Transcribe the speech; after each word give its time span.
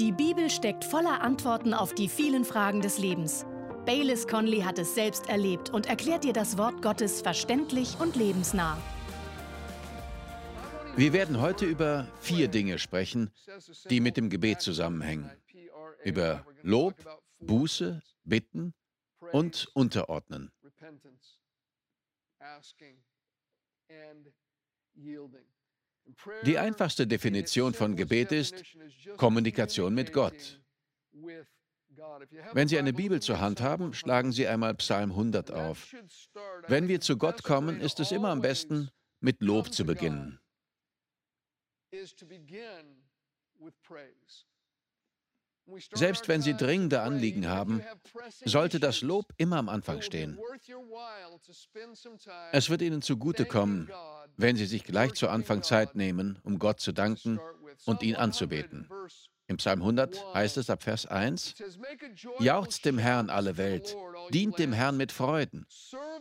Die 0.00 0.10
Bibel 0.10 0.50
steckt 0.50 0.84
voller 0.84 1.20
Antworten 1.20 1.72
auf 1.72 1.94
die 1.94 2.08
vielen 2.08 2.44
Fragen 2.44 2.80
des 2.80 2.98
Lebens. 2.98 3.46
Baylis 3.86 4.26
Conley 4.26 4.62
hat 4.62 4.76
es 4.80 4.96
selbst 4.96 5.28
erlebt 5.28 5.70
und 5.70 5.86
erklärt 5.86 6.24
dir 6.24 6.32
das 6.32 6.58
Wort 6.58 6.82
Gottes 6.82 7.22
verständlich 7.22 7.96
und 8.00 8.16
lebensnah. 8.16 8.76
Wir 10.96 11.12
werden 11.12 11.40
heute 11.40 11.64
über 11.64 12.08
vier 12.20 12.48
Dinge 12.48 12.80
sprechen, 12.80 13.30
die 13.88 14.00
mit 14.00 14.16
dem 14.16 14.30
Gebet 14.30 14.62
zusammenhängen. 14.62 15.30
Über 16.02 16.44
Lob, 16.62 16.96
Buße, 17.38 18.02
Bitten 18.24 18.74
und 19.30 19.68
Unterordnen. 19.74 20.50
Die 26.44 26.58
einfachste 26.58 27.06
Definition 27.06 27.74
von 27.74 27.96
Gebet 27.96 28.32
ist 28.32 28.62
Kommunikation 29.16 29.94
mit 29.94 30.12
Gott. 30.12 30.60
Wenn 32.52 32.68
Sie 32.68 32.78
eine 32.78 32.92
Bibel 32.92 33.20
zur 33.20 33.40
Hand 33.40 33.60
haben, 33.60 33.94
schlagen 33.94 34.32
Sie 34.32 34.46
einmal 34.46 34.74
Psalm 34.74 35.10
100 35.10 35.50
auf. 35.50 35.94
Wenn 36.66 36.88
wir 36.88 37.00
zu 37.00 37.16
Gott 37.16 37.42
kommen, 37.42 37.80
ist 37.80 38.00
es 38.00 38.12
immer 38.12 38.28
am 38.28 38.40
besten, 38.40 38.90
mit 39.20 39.40
Lob 39.40 39.72
zu 39.72 39.84
beginnen. 39.84 40.40
Selbst 45.92 46.28
wenn 46.28 46.42
Sie 46.42 46.54
dringende 46.54 47.00
Anliegen 47.00 47.48
haben, 47.48 47.82
sollte 48.44 48.80
das 48.80 49.00
Lob 49.00 49.32
immer 49.36 49.56
am 49.56 49.68
Anfang 49.68 50.02
stehen. 50.02 50.38
Es 52.52 52.70
wird 52.70 52.82
Ihnen 52.82 53.02
zugutekommen, 53.02 53.90
wenn 54.36 54.56
Sie 54.56 54.66
sich 54.66 54.84
gleich 54.84 55.14
zu 55.14 55.28
Anfang 55.28 55.62
Zeit 55.62 55.94
nehmen, 55.94 56.38
um 56.42 56.58
Gott 56.58 56.80
zu 56.80 56.92
danken 56.92 57.40
und 57.86 58.02
ihn 58.02 58.16
anzubeten. 58.16 58.88
Im 59.46 59.58
Psalm 59.58 59.80
100 59.80 60.34
heißt 60.34 60.56
es 60.56 60.70
ab 60.70 60.82
Vers 60.82 61.06
1, 61.06 61.54
Jauchzt 62.38 62.84
dem 62.84 62.98
Herrn 62.98 63.28
alle 63.28 63.58
Welt, 63.58 63.94
dient 64.30 64.58
dem 64.58 64.72
Herrn 64.72 64.96
mit 64.96 65.12
Freuden, 65.12 65.66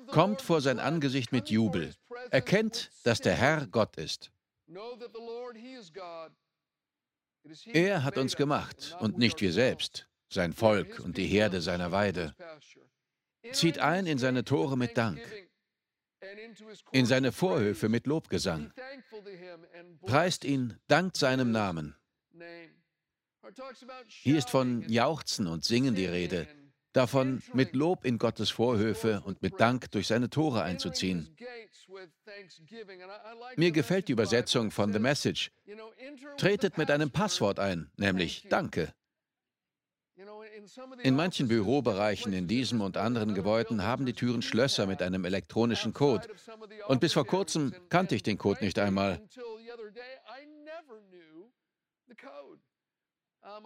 kommt 0.07 0.41
vor 0.41 0.61
sein 0.61 0.79
Angesicht 0.79 1.31
mit 1.31 1.49
Jubel, 1.49 1.93
erkennt, 2.31 2.91
dass 3.03 3.21
der 3.21 3.35
Herr 3.35 3.67
Gott 3.67 3.95
ist. 3.95 4.31
Er 7.65 8.03
hat 8.03 8.17
uns 8.17 8.35
gemacht 8.35 8.95
und 8.99 9.17
nicht 9.17 9.41
wir 9.41 9.51
selbst, 9.51 10.07
sein 10.29 10.53
Volk 10.53 10.99
und 10.99 11.17
die 11.17 11.25
Herde 11.25 11.61
seiner 11.61 11.91
Weide. 11.91 12.35
Zieht 13.51 13.79
ein 13.79 14.05
in 14.05 14.17
seine 14.17 14.45
Tore 14.45 14.77
mit 14.77 14.97
Dank, 14.97 15.19
in 16.91 17.05
seine 17.05 17.31
Vorhöfe 17.31 17.89
mit 17.89 18.07
Lobgesang. 18.07 18.71
Preist 20.05 20.45
ihn, 20.45 20.79
dankt 20.87 21.17
seinem 21.17 21.51
Namen. 21.51 21.95
Hier 24.07 24.37
ist 24.37 24.49
von 24.49 24.87
Jauchzen 24.89 25.47
und 25.47 25.65
Singen 25.65 25.95
die 25.95 26.05
Rede, 26.05 26.47
davon 26.93 27.41
mit 27.53 27.75
Lob 27.75 28.05
in 28.05 28.17
Gottes 28.17 28.49
Vorhöfe 28.49 29.21
und 29.25 29.41
mit 29.41 29.59
Dank 29.59 29.91
durch 29.91 30.07
seine 30.07 30.29
Tore 30.29 30.63
einzuziehen. 30.63 31.35
Mir 33.55 33.71
gefällt 33.71 34.07
die 34.07 34.13
Übersetzung 34.13 34.71
von 34.71 34.93
The 34.93 34.99
Message. 34.99 35.51
Tretet 36.37 36.77
mit 36.77 36.89
einem 36.89 37.11
Passwort 37.11 37.59
ein, 37.59 37.91
nämlich 37.97 38.47
Danke. 38.49 38.93
In 41.01 41.15
manchen 41.15 41.47
Bürobereichen 41.47 42.31
in 42.31 42.47
diesem 42.47 42.81
und 42.81 42.97
anderen 42.97 43.33
Gebäuden 43.33 43.83
haben 43.83 44.05
die 44.05 44.13
Türen 44.13 44.41
Schlösser 44.41 44.85
mit 44.85 45.01
einem 45.01 45.25
elektronischen 45.25 45.93
Code. 45.93 46.27
Und 46.87 47.01
bis 47.01 47.13
vor 47.13 47.25
kurzem 47.25 47.73
kannte 47.89 48.15
ich 48.15 48.23
den 48.23 48.37
Code 48.37 48.63
nicht 48.63 48.79
einmal. 48.79 49.19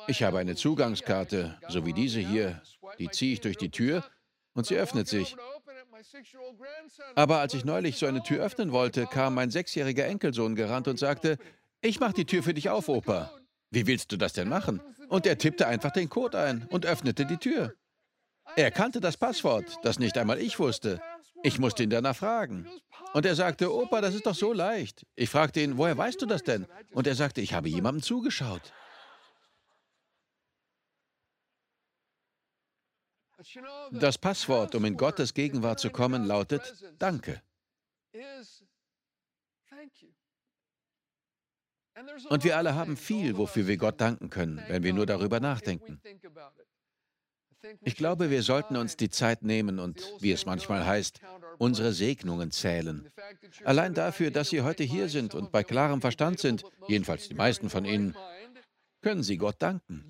Ich 0.08 0.24
habe 0.24 0.40
eine 0.40 0.56
Zugangskarte, 0.56 1.58
so 1.68 1.86
wie 1.86 1.94
diese 1.94 2.20
hier, 2.20 2.62
die 3.00 3.10
ziehe 3.10 3.34
ich 3.34 3.42
durch 3.42 3.58
die 3.58 3.70
Tür 3.70 4.04
und 4.54 4.66
sie 4.66 4.76
öffnet 4.76 5.08
sich. 5.08 5.36
Aber 7.16 7.40
als 7.40 7.54
ich 7.54 7.66
neulich 7.66 7.98
so 7.98 8.06
eine 8.06 8.24
Tür 8.24 8.44
öffnen 8.44 8.72
wollte, 8.72 9.06
kam 9.06 9.36
mein 9.36 9.52
sechsjähriger 9.52 10.06
Enkelsohn 10.06 10.56
gerannt 10.56 10.88
und 10.88 11.00
sagte, 11.00 11.38
ich 11.82 12.00
mach 12.00 12.14
die 12.14 12.26
Tür 12.26 12.44
für 12.44 12.54
dich 12.54 12.70
auf, 12.70 12.90
Opa. 12.90 13.32
Wie 13.70 13.86
willst 13.86 14.12
du 14.12 14.18
das 14.18 14.34
denn 14.34 14.50
machen? 14.50 14.82
Und 15.10 15.26
er 15.26 15.38
tippte 15.38 15.68
einfach 15.68 15.92
den 15.92 16.10
Code 16.10 16.40
ein 16.40 16.68
und 16.70 16.86
öffnete 16.86 17.26
die 17.26 17.38
Tür. 17.38 17.74
Er 18.56 18.72
kannte 18.72 19.02
das 19.02 19.18
Passwort, 19.18 19.78
das 19.84 20.00
nicht 20.00 20.18
einmal 20.18 20.40
ich 20.40 20.58
wusste. 20.60 21.02
Ich 21.44 21.60
musste 21.60 21.84
ihn 21.84 21.90
danach 21.90 22.16
fragen. 22.16 22.68
Und 23.14 23.26
er 23.26 23.36
sagte, 23.36 23.74
Opa, 23.74 24.02
das 24.02 24.16
ist 24.16 24.26
doch 24.26 24.36
so 24.36 24.54
leicht. 24.54 25.06
Ich 25.16 25.30
fragte 25.30 25.60
ihn, 25.62 25.78
woher 25.78 25.98
weißt 25.98 26.22
du 26.22 26.26
das 26.26 26.44
denn? 26.44 26.66
Und 26.94 27.08
er 27.08 27.16
sagte, 27.16 27.42
ich 27.42 27.54
habe 27.54 27.70
jemandem 27.70 28.02
zugeschaut. 28.02 28.74
Das 33.92 34.18
Passwort, 34.18 34.74
um 34.76 34.86
in 34.86 34.98
Gottes 34.98 35.34
Gegenwart 35.34 35.80
zu 35.80 35.90
kommen, 35.90 36.26
lautet 36.26 36.62
Danke. 36.98 37.42
Und 42.30 42.44
wir 42.44 42.58
alle 42.58 42.76
haben 42.76 42.98
viel, 42.98 43.38
wofür 43.38 43.68
wir 43.68 43.78
Gott 43.78 44.00
danken 44.02 44.30
können, 44.30 44.64
wenn 44.68 44.84
wir 44.84 44.94
nur 44.94 45.06
darüber 45.06 45.40
nachdenken. 45.40 46.00
Ich 47.82 47.96
glaube, 47.96 48.30
wir 48.30 48.44
sollten 48.44 48.78
uns 48.78 48.98
die 48.98 49.10
Zeit 49.10 49.42
nehmen 49.42 49.80
und, 49.80 50.02
wie 50.20 50.32
es 50.32 50.46
manchmal 50.46 50.86
heißt, 50.86 51.20
unsere 51.58 51.92
Segnungen 51.92 52.52
zählen. 52.52 53.12
Allein 53.64 53.94
dafür, 53.94 54.32
dass 54.32 54.50
Sie 54.50 54.62
heute 54.62 54.84
hier 54.84 55.10
sind 55.10 55.34
und 55.34 55.52
bei 55.52 55.64
klarem 55.64 56.02
Verstand 56.02 56.40
sind, 56.40 56.64
jedenfalls 56.88 57.28
die 57.28 57.34
meisten 57.34 57.70
von 57.70 57.86
Ihnen, 57.86 58.16
können 59.02 59.24
Sie 59.24 59.38
Gott 59.38 59.56
danken. 59.60 60.06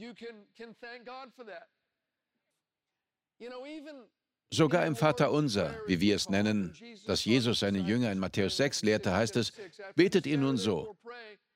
Sogar 4.50 4.86
im 4.86 4.96
Vater 4.96 5.32
unser, 5.32 5.78
wie 5.88 6.00
wir 6.00 6.16
es 6.16 6.30
nennen, 6.30 6.74
das 7.06 7.26
Jesus 7.26 7.60
seine 7.60 7.80
Jünger 7.80 8.12
in 8.12 8.20
Matthäus 8.20 8.58
6 8.58 8.84
lehrte, 8.84 9.14
heißt 9.14 9.36
es, 9.36 9.52
betet 9.96 10.26
ihr 10.26 10.38
nun 10.38 10.58
so, 10.58 10.98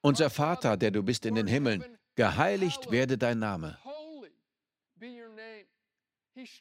unser 0.02 0.30
Vater, 0.30 0.78
der 0.78 0.92
du 0.92 1.02
bist 1.02 1.26
in 1.26 1.36
den 1.36 1.48
Himmeln, 1.48 1.86
geheiligt 2.16 2.92
werde 2.92 3.18
dein 3.18 3.40
Name. 3.40 3.78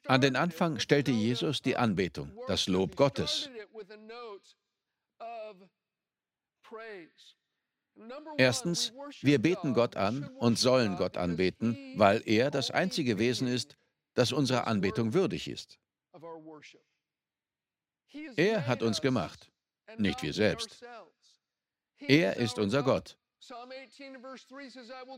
An 0.07 0.21
den 0.21 0.37
Anfang 0.37 0.79
stellte 0.79 1.11
Jesus 1.11 1.63
die 1.63 1.77
Anbetung, 1.77 2.33
das 2.47 2.67
Lob 2.69 2.97
Gottes. 2.97 3.51
Erstens, 8.37 8.93
wir 9.21 9.39
beten 9.41 9.75
Gott 9.75 9.97
an 9.97 10.29
und 10.39 10.59
sollen 10.59 10.97
Gott 10.97 11.17
anbeten, 11.17 11.77
weil 11.97 12.23
er 12.27 12.51
das 12.51 12.71
einzige 12.71 13.19
Wesen 13.19 13.49
ist, 13.49 13.77
das 14.15 14.33
unserer 14.33 14.67
Anbetung 14.67 15.15
würdig 15.15 15.49
ist. 15.49 15.79
Er 18.37 18.67
hat 18.67 18.83
uns 18.83 19.01
gemacht, 19.01 19.51
nicht 19.99 20.23
wir 20.23 20.33
selbst. 20.33 20.83
Er 21.99 22.37
ist 22.37 22.59
unser 22.59 22.83
Gott. 22.83 23.17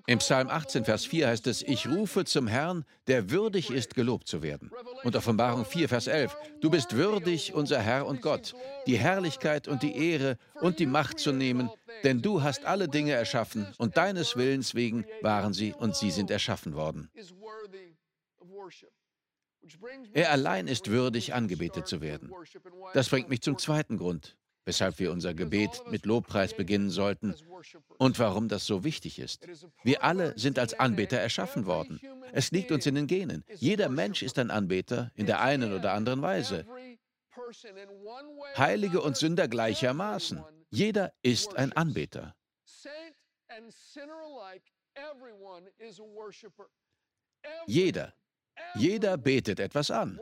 Im 0.07 0.19
Psalm 0.19 0.49
18, 0.49 0.85
Vers 0.85 1.05
4 1.07 1.29
heißt 1.29 1.47
es, 1.49 1.63
ich 1.63 1.89
rufe 1.89 2.25
zum 2.25 2.47
Herrn, 2.47 2.85
der 3.09 3.31
würdig 3.31 3.71
ist, 3.71 3.95
gelobt 3.95 4.29
zu 4.29 4.43
werden. 4.43 4.71
Und 5.03 5.17
Offenbarung 5.17 5.65
4, 5.65 5.89
Vers 5.89 6.07
11, 6.07 6.37
du 6.61 6.71
bist 6.71 6.97
würdig, 6.97 7.53
unser 7.53 7.81
Herr 7.81 8.07
und 8.07 8.23
Gott, 8.23 8.55
die 8.87 8.97
Herrlichkeit 8.97 9.67
und 9.67 9.83
die 9.83 9.97
Ehre 9.97 10.39
und 10.61 10.79
die 10.79 10.87
Macht 10.87 11.19
zu 11.19 11.33
nehmen, 11.33 11.69
denn 12.05 12.23
du 12.23 12.43
hast 12.43 12.65
alle 12.65 12.89
Dinge 12.89 13.13
erschaffen 13.13 13.67
und 13.79 13.97
deines 13.97 14.37
Willens 14.37 14.75
wegen 14.75 15.05
waren 15.21 15.53
sie 15.53 15.75
und 15.75 15.97
sie 15.97 16.11
sind 16.11 16.31
erschaffen 16.31 16.75
worden. 16.75 17.11
Er 20.13 20.31
allein 20.31 20.67
ist 20.67 20.89
würdig, 20.89 21.35
angebetet 21.35 21.87
zu 21.87 22.01
werden. 22.01 22.33
Das 22.95 23.09
bringt 23.09 23.29
mich 23.29 23.43
zum 23.43 23.59
zweiten 23.59 23.97
Grund, 23.97 24.37
weshalb 24.65 24.99
wir 24.99 25.13
unser 25.13 25.35
Gebet 25.35 25.83
mit 25.91 26.05
Lobpreis 26.05 26.55
beginnen 26.55 26.91
sollten 26.91 27.35
und 27.99 28.19
warum 28.19 28.49
das 28.49 28.67
so 28.67 28.83
wichtig 28.83 29.19
ist. 29.19 29.47
Wir 29.85 30.03
alle 30.03 30.37
sind 30.39 30.59
als 30.59 30.75
Anbeter 30.75 31.19
erschaffen 31.19 31.67
worden. 31.67 32.01
Es 32.33 32.51
liegt 32.51 32.73
uns 32.73 32.87
in 32.87 32.97
den 32.97 33.07
Genen. 33.07 33.45
Jeder 33.55 33.89
Mensch 33.89 34.23
ist 34.23 34.39
ein 34.39 34.51
Anbeter 34.51 35.13
in 35.15 35.27
der 35.27 35.41
einen 35.41 35.73
oder 35.73 35.93
anderen 35.93 36.23
Weise. 36.23 36.67
Heilige 38.57 39.01
und 39.01 39.17
Sünder 39.17 39.49
gleichermaßen. 39.49 40.43
Jeder 40.71 41.13
ist 41.23 41.57
ein 41.57 41.73
Anbeter. 41.73 42.35
Jeder, 47.67 48.15
jeder 48.75 49.17
betet 49.17 49.61
etwas 49.61 49.91
an. 49.91 50.19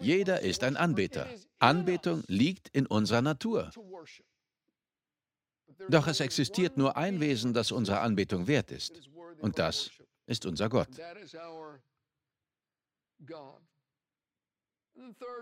Jeder 0.00 0.40
ist 0.40 0.62
ein 0.64 0.76
Anbeter. 0.76 1.28
Anbetung 1.58 2.24
liegt 2.26 2.68
in 2.68 2.86
unserer 2.86 3.22
Natur. 3.22 3.70
Doch 5.88 6.06
es 6.06 6.20
existiert 6.20 6.76
nur 6.76 6.96
ein 6.96 7.20
Wesen, 7.20 7.54
das 7.54 7.72
unserer 7.72 8.02
Anbetung 8.02 8.46
wert 8.46 8.70
ist. 8.70 9.08
Und 9.40 9.58
das 9.58 9.90
ist 10.26 10.44
unser 10.46 10.68
Gott. 10.68 10.88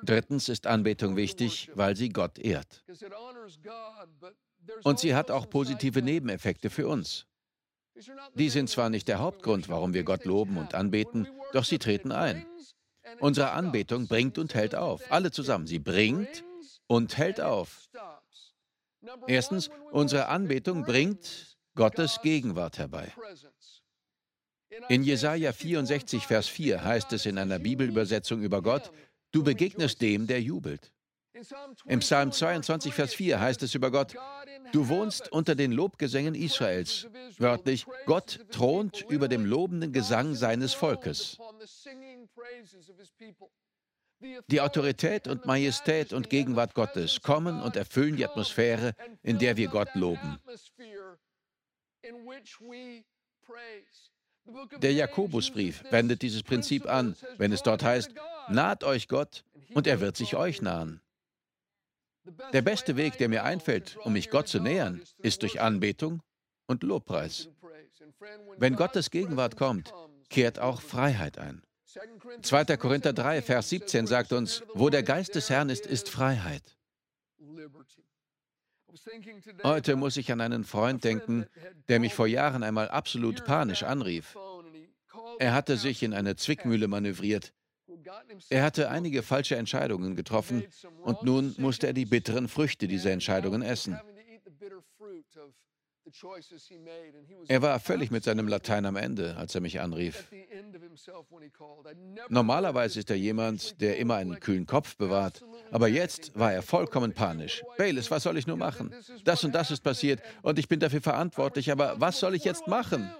Drittens 0.03 0.49
ist 0.49 0.67
Anbetung 0.67 1.17
wichtig, 1.17 1.71
weil 1.75 1.97
sie 1.97 2.11
Gott 2.11 2.39
ehrt. 2.39 2.85
Und 4.85 4.99
sie 4.99 5.15
hat 5.15 5.31
auch 5.31 5.49
positive 5.49 6.03
Nebeneffekte 6.03 6.71
für 6.71 6.87
uns. 6.89 7.27
Die 8.35 8.49
sind 8.49 8.71
zwar 8.71 8.91
nicht 8.91 9.09
der 9.09 9.19
Hauptgrund, 9.19 9.69
warum 9.69 9.95
wir 9.95 10.05
Gott 10.05 10.25
loben 10.25 10.57
und 10.57 10.75
anbeten, 10.75 11.29
doch 11.53 11.65
sie 11.65 11.79
treten 11.79 12.13
ein. 12.13 12.47
Unsere 13.21 13.51
Anbetung 13.51 14.07
bringt 14.07 14.39
und 14.39 14.55
hält 14.55 14.75
auf. 14.75 15.03
Alle 15.11 15.31
zusammen. 15.31 15.67
Sie 15.67 15.79
bringt 15.79 16.45
und 16.87 17.17
hält 17.17 17.41
auf. 17.41 17.89
Erstens, 19.27 19.71
unsere 19.93 20.29
Anbetung 20.29 20.85
bringt 20.85 21.57
Gottes 21.75 22.21
Gegenwart 22.23 22.79
herbei. 22.79 23.13
In 24.89 25.03
Jesaja 25.03 25.53
64, 25.53 26.27
Vers 26.27 26.49
4 26.49 26.85
heißt 26.85 27.13
es 27.13 27.27
in 27.27 27.39
einer 27.39 27.59
Bibelübersetzung 27.59 28.43
über 28.43 28.63
Gott: 28.63 28.93
Du 29.33 29.43
begegnest 29.43 30.03
dem, 30.03 30.27
der 30.27 30.43
jubelt. 30.43 30.93
Im 31.87 32.01
Psalm 32.01 32.33
22, 32.33 32.95
Vers 32.95 33.15
4 33.15 33.41
heißt 33.41 33.63
es 33.63 33.75
über 33.75 33.91
Gott: 33.91 34.15
Du 34.73 34.89
wohnst 34.89 35.31
unter 35.33 35.55
den 35.55 35.73
Lobgesängen 35.73 36.35
Israels. 36.35 37.07
Wörtlich, 37.39 37.87
Gott 38.07 38.41
thront 38.51 39.05
über 39.09 39.29
dem 39.29 39.45
lobenden 39.45 39.93
Gesang 39.93 40.35
seines 40.35 40.75
Volkes. 40.75 41.39
Die 44.49 44.61
Autorität 44.61 45.29
und 45.29 45.47
Majestät 45.47 46.13
und 46.13 46.29
Gegenwart 46.29 46.75
Gottes 46.75 47.23
kommen 47.23 47.61
und 47.61 47.77
erfüllen 47.77 48.17
die 48.17 48.25
Atmosphäre, 48.25 48.95
in 49.23 49.39
der 49.39 49.57
wir 49.57 49.69
Gott 49.69 49.95
loben. 49.95 50.39
Der 54.79 54.93
Jakobusbrief 54.93 55.85
wendet 55.91 56.23
dieses 56.23 56.43
Prinzip 56.43 56.87
an, 56.87 57.15
wenn 57.37 57.53
es 57.53 57.63
dort 57.63 57.85
heißt, 57.85 58.13
naht 58.49 58.83
euch 58.83 59.07
Gott 59.07 59.45
und 59.75 59.87
er 59.87 60.01
wird 60.01 60.17
sich 60.17 60.35
euch 60.35 60.63
nahen. 60.63 61.01
Der 62.53 62.63
beste 62.63 62.97
Weg, 62.97 63.19
der 63.19 63.29
mir 63.29 63.45
einfällt, 63.45 63.97
um 64.05 64.13
mich 64.13 64.31
Gott 64.31 64.49
zu 64.49 64.61
nähern, 64.61 65.03
ist 65.19 65.43
durch 65.43 65.61
Anbetung 65.61 66.23
und 66.67 66.83
Lobpreis. 66.83 67.49
Wenn 68.59 68.77
Gottes 68.77 69.11
Gegenwart 69.11 69.57
kommt, 69.57 69.93
kehrt 70.29 70.59
auch 70.59 70.81
Freiheit 70.81 71.39
ein. 71.39 71.63
2. 72.43 72.77
Korinther 72.77 73.13
3, 73.13 73.43
Vers 73.43 73.71
17 73.71 74.07
sagt 74.07 74.33
uns, 74.33 74.63
wo 74.75 74.91
der 74.91 75.03
Geist 75.03 75.35
des 75.35 75.49
Herrn 75.51 75.71
ist, 75.71 75.87
ist 75.87 76.09
Freiheit. 76.09 76.77
Heute 79.63 79.97
muss 79.97 80.17
ich 80.17 80.33
an 80.33 80.41
einen 80.41 80.65
Freund 80.65 81.05
denken, 81.05 81.47
der 81.89 82.01
mich 82.01 82.15
vor 82.15 82.27
Jahren 82.27 82.63
einmal 82.63 82.89
absolut 82.89 83.45
panisch 83.45 83.83
anrief. 83.83 84.37
Er 85.39 85.55
hatte 85.55 85.77
sich 85.77 86.03
in 86.03 86.15
eine 86.15 86.37
Zwickmühle 86.37 86.89
manövriert. 86.89 87.53
Er 88.49 88.63
hatte 88.63 88.91
einige 88.91 89.23
falsche 89.23 89.57
Entscheidungen 89.57 90.17
getroffen 90.17 90.65
und 91.03 91.23
nun 91.23 91.55
musste 91.59 91.87
er 91.89 91.93
die 91.93 92.07
bitteren 92.07 92.49
Früchte 92.49 92.89
dieser 92.89 93.11
Entscheidungen 93.11 93.63
essen. 93.63 93.99
Er 97.49 97.63
war 97.63 97.81
völlig 97.81 98.11
mit 98.11 98.25
seinem 98.25 98.49
Latein 98.49 98.87
am 98.87 98.97
Ende, 98.97 99.37
als 99.37 99.55
er 99.55 99.61
mich 99.61 99.81
anrief. 99.81 100.31
Normalerweise 102.29 103.01
ist 103.01 103.11
er 103.11 103.17
jemand, 103.17 103.81
der 103.81 103.99
immer 103.99 104.17
einen 104.17 104.41
kühlen 104.41 104.67
Kopf 104.67 104.97
bewahrt. 104.97 105.45
Aber 105.71 105.89
jetzt 105.89 106.37
war 106.39 106.53
er 106.53 106.63
vollkommen 106.63 107.13
panisch. 107.13 107.63
Bayless, 107.77 108.11
was 108.11 108.23
soll 108.23 108.39
ich 108.39 108.47
nur 108.47 108.57
machen? 108.57 108.95
Das 109.25 109.45
und 109.45 109.55
das 109.55 109.71
ist 109.71 109.83
passiert 109.83 110.23
und 110.43 110.59
ich 110.59 110.69
bin 110.69 110.81
dafür 110.81 111.03
verantwortlich, 111.03 111.71
aber 111.71 112.01
was 112.01 112.19
soll 112.21 112.35
ich 112.35 112.45
jetzt 112.45 112.67
machen? 112.67 113.11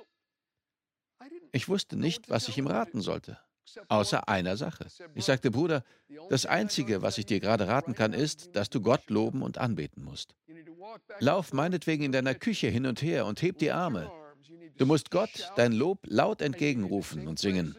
Ich 1.53 1.69
wusste 1.69 1.97
nicht, 1.97 2.29
was 2.31 2.49
ich 2.49 2.59
ihm 2.59 2.67
raten 2.67 3.01
sollte. 3.01 3.39
Außer 3.89 4.29
einer 4.29 4.57
Sache. 4.57 4.87
Ich 5.15 5.25
sagte, 5.25 5.51
Bruder, 5.51 5.85
das 6.31 6.47
Einzige, 6.47 7.03
was 7.03 7.19
ich 7.19 7.27
dir 7.27 7.41
gerade 7.41 7.69
raten 7.69 7.95
kann, 7.95 8.13
ist, 8.13 8.55
dass 8.57 8.71
du 8.71 8.81
Gott 8.81 9.11
loben 9.11 9.43
und 9.43 9.59
anbeten 9.59 10.05
musst. 10.05 10.35
Lauf 11.21 11.53
meinetwegen 11.53 12.05
in 12.05 12.13
deiner 12.13 12.35
Küche 12.35 12.69
hin 12.69 12.87
und 12.87 13.03
her 13.03 13.27
und 13.27 13.43
heb 13.43 13.59
die 13.59 13.73
Arme. 13.73 14.11
Du 14.77 14.87
musst 14.87 15.11
Gott 15.11 15.51
dein 15.57 15.73
Lob 15.73 16.01
laut 16.05 16.41
entgegenrufen 16.41 17.27
und 17.27 17.39
singen. 17.39 17.77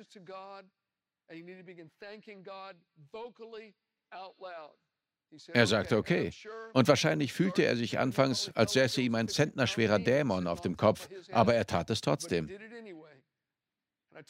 Er 5.53 5.67
sagte, 5.67 5.97
okay. 5.97 6.31
Und 6.73 6.87
wahrscheinlich 6.87 7.33
fühlte 7.33 7.63
er 7.63 7.75
sich 7.75 7.99
anfangs, 7.99 8.51
als 8.55 8.73
säße 8.73 9.01
ihm 9.01 9.15
ein 9.15 9.27
zentnerschwerer 9.27 9.99
Dämon 9.99 10.47
auf 10.47 10.61
dem 10.61 10.75
Kopf, 10.75 11.07
aber 11.31 11.53
er 11.53 11.65
tat 11.65 11.89
es 11.89 12.01
trotzdem. 12.01 12.49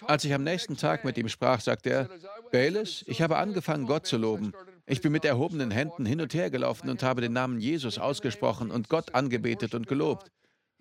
Als 0.05 0.25
ich 0.25 0.33
am 0.33 0.43
nächsten 0.43 0.77
Tag 0.77 1.05
mit 1.05 1.17
ihm 1.17 1.29
sprach, 1.29 1.61
sagte 1.61 1.89
er, 1.89 2.09
Bayless, 2.51 3.03
ich 3.07 3.21
habe 3.21 3.37
angefangen, 3.37 3.85
Gott 3.85 4.05
zu 4.05 4.17
loben. 4.17 4.53
Ich 4.85 5.01
bin 5.01 5.11
mit 5.11 5.25
erhobenen 5.25 5.71
Händen 5.71 6.05
hin 6.05 6.21
und 6.21 6.33
her 6.33 6.49
gelaufen 6.49 6.89
und 6.89 7.03
habe 7.03 7.21
den 7.21 7.33
Namen 7.33 7.59
Jesus 7.59 7.97
ausgesprochen 7.97 8.71
und 8.71 8.89
Gott 8.89 9.13
angebetet 9.15 9.75
und 9.75 9.87
gelobt. 9.87 10.31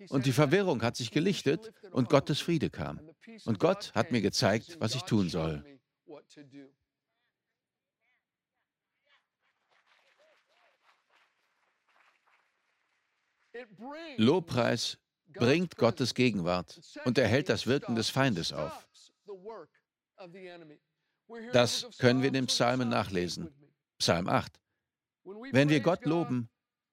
Und 0.09 0.25
die 0.25 0.31
Verwirrung 0.31 0.81
hat 0.81 0.95
sich 0.95 1.11
gelichtet 1.11 1.71
und 1.91 2.09
Gottes 2.09 2.39
Friede 2.39 2.69
kam. 2.69 2.99
Und 3.45 3.59
Gott 3.59 3.91
hat 3.93 4.11
mir 4.11 4.21
gezeigt, 4.21 4.77
was 4.79 4.95
ich 4.95 5.03
tun 5.03 5.29
soll. 5.29 5.63
Lobpreis 14.17 14.97
bringt 15.33 15.75
Gottes 15.77 16.13
Gegenwart 16.13 16.79
und 17.05 17.17
erhält 17.17 17.49
das 17.49 17.67
Wirken 17.67 17.95
des 17.95 18.09
Feindes 18.09 18.53
auf. 18.53 18.87
Das 21.53 21.87
können 21.97 22.21
wir 22.21 22.27
in 22.27 22.33
den 22.33 22.47
Psalmen 22.47 22.89
nachlesen. 22.89 23.53
Psalm 23.97 24.27
8. 24.27 24.59
Wenn 25.51 25.69
wir 25.69 25.79
Gott 25.79 26.05
loben, 26.05 26.49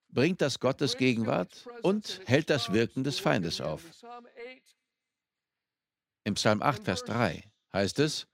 bringt 0.09 0.41
das 0.41 0.61
Gottes 0.61 0.97
Gegenwart 0.97 1.67
und 1.83 2.21
hält 2.27 2.51
das 2.51 2.73
Wirken 2.73 3.05
des 3.05 3.19
Feindes 3.19 3.61
auf. 3.61 3.83
Im 6.25 6.35
Psalm 6.35 6.63
8, 6.63 6.85
Vers 6.85 7.05
3 7.05 7.45
heißt 7.73 7.99
es, 8.01 8.27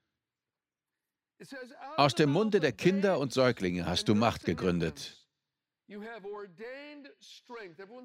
aus 1.96 2.14
dem 2.14 2.30
Munde 2.30 2.60
der 2.60 2.72
Kinder 2.72 3.18
und 3.18 3.32
Säuglinge 3.32 3.86
hast 3.86 4.08
du 4.08 4.14
Macht 4.14 4.44
gegründet. 4.44 5.26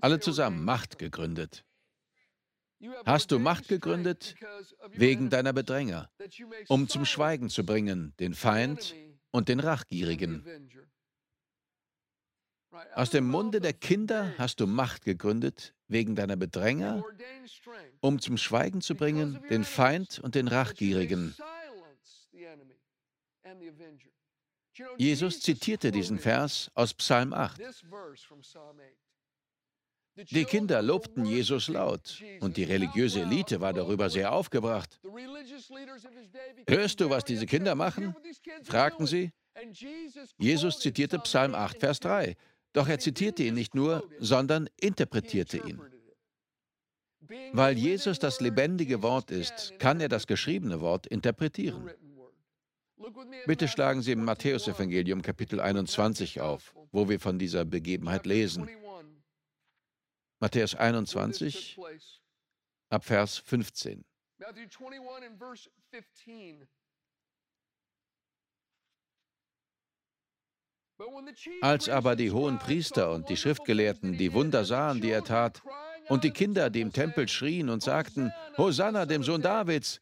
Alle 0.02 0.20
zusammen 0.20 0.66
Macht 0.66 0.98
gegründet. 0.98 1.64
Hast 3.06 3.32
du 3.32 3.40
Macht 3.40 3.68
gegründet 3.68 4.36
wegen 4.92 5.30
deiner 5.30 5.54
Bedränger, 5.54 6.10
um 6.68 6.88
zum 6.88 7.06
Schweigen 7.06 7.50
zu 7.50 7.66
bringen 7.66 8.14
den 8.20 8.34
Feind 8.34 8.96
und 9.32 9.50
den 9.50 9.60
Rachgierigen. 9.60 10.46
Aus 12.94 13.10
dem 13.10 13.28
Munde 13.28 13.62
der 13.62 13.74
Kinder 13.74 14.34
hast 14.38 14.60
du 14.60 14.68
Macht 14.68 15.04
gegründet 15.06 15.74
wegen 15.88 16.16
deiner 16.16 16.36
Bedränger, 16.36 17.04
um 18.02 18.20
zum 18.20 18.38
Schweigen 18.38 18.82
zu 18.82 18.94
bringen 18.94 19.42
den 19.50 19.64
Feind 19.64 20.20
und 20.20 20.36
den 20.36 20.48
Rachgierigen. 20.48 21.36
Jesus 24.98 25.40
zitierte 25.40 25.92
diesen 25.92 26.20
Vers 26.20 26.70
aus 26.76 26.94
Psalm 26.94 27.34
8. 27.34 27.60
Die 30.32 30.46
Kinder 30.46 30.82
lobten 30.82 31.26
Jesus 31.26 31.68
laut 31.68 32.22
und 32.40 32.58
die 32.58 32.64
religiöse 32.64 33.22
Elite 33.22 33.62
war 33.62 33.74
darüber 33.74 34.10
sehr 34.10 34.32
aufgebracht. 34.32 35.00
Hörst 36.68 37.00
du, 37.00 37.10
was 37.10 37.24
diese 37.24 37.46
Kinder 37.46 37.76
machen? 37.76 38.16
fragten 38.64 39.06
sie. 39.06 39.32
Jesus 40.38 40.80
zitierte 40.80 41.20
Psalm 41.20 41.54
8, 41.54 41.80
Vers 41.80 42.00
3. 42.00 42.36
Doch 42.74 42.88
er 42.88 43.00
zitierte 43.00 43.44
ihn 43.44 43.54
nicht 43.54 43.76
nur, 43.76 44.08
sondern 44.20 44.70
interpretierte 44.80 45.58
ihn. 45.58 45.82
Weil 47.52 47.78
Jesus 47.78 48.20
das 48.20 48.40
lebendige 48.40 49.02
Wort 49.02 49.32
ist, 49.32 49.74
kann 49.80 50.00
er 50.00 50.10
das 50.10 50.28
geschriebene 50.28 50.82
Wort 50.82 51.08
interpretieren. 51.08 51.90
Bitte 53.46 53.68
schlagen 53.68 54.02
Sie 54.02 54.12
im 54.14 54.24
Matthäusevangelium 54.24 55.22
Kapitel 55.22 55.60
21 55.60 56.42
auf, 56.42 56.74
wo 56.92 57.08
wir 57.10 57.20
von 57.20 57.38
dieser 57.38 57.66
Begebenheit 57.66 58.26
lesen. 58.26 58.70
Matthäus 60.40 60.76
21, 60.76 61.78
ab 62.90 63.04
Vers 63.06 63.38
15. 63.40 64.06
Als 71.62 71.90
aber 71.90 72.16
die 72.16 72.32
hohen 72.32 72.60
Priester 72.60 73.12
und 73.12 73.30
die 73.30 73.38
Schriftgelehrten 73.38 74.18
die 74.18 74.34
Wunder 74.34 74.66
sahen, 74.66 75.02
die 75.02 75.10
er 75.10 75.24
tat, 75.24 75.62
und 76.08 76.24
die 76.24 76.32
Kinder, 76.32 76.70
die 76.70 76.82
im 76.82 76.94
Tempel 76.94 77.28
schrien 77.28 77.70
und 77.70 77.84
sagten, 77.84 78.32
Hosanna 78.58 79.06
dem 79.06 79.24
Sohn 79.24 79.42
Davids, 79.42 80.02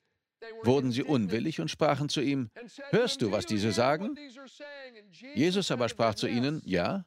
wurden 0.63 0.91
sie 0.91 1.03
unwillig 1.03 1.59
und 1.59 1.71
sprachen 1.71 2.09
zu 2.09 2.21
ihm, 2.21 2.49
Hörst 2.89 3.21
du, 3.21 3.31
was 3.31 3.45
diese 3.45 3.71
sagen? 3.71 4.15
Jesus 5.33 5.71
aber 5.71 5.89
sprach 5.89 6.15
zu 6.15 6.27
ihnen, 6.27 6.61
Ja. 6.65 7.05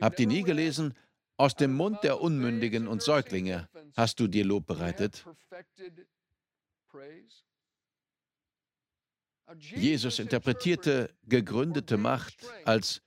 Habt 0.00 0.18
ihr 0.18 0.26
nie 0.26 0.42
gelesen, 0.42 0.94
aus 1.36 1.54
dem 1.54 1.74
Mund 1.74 2.02
der 2.02 2.20
Unmündigen 2.20 2.86
und 2.86 3.02
Säuglinge 3.02 3.68
hast 3.96 4.20
du 4.20 4.28
dir 4.28 4.44
Lob 4.44 4.66
bereitet. 4.66 5.24
Jesus 9.56 10.18
interpretierte 10.18 11.14
gegründete 11.24 11.96
Macht 11.96 12.36
als 12.64 13.02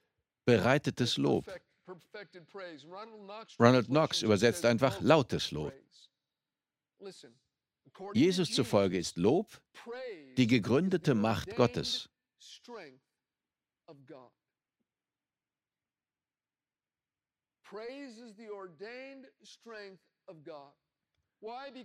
bereitetes 0.46 1.18
Lob. 1.18 1.46
Ronald 3.60 3.88
Knox 3.88 4.22
übersetzt 4.22 4.66
einfach 4.66 5.00
lautes 5.02 5.52
Lob. 5.52 5.74
Jesus 8.14 8.52
zufolge 8.52 8.98
ist 8.98 9.18
Lob 9.18 9.62
die 10.38 10.48
gegründete 10.48 11.16
Macht 11.16 11.56
Gottes. 11.56 12.10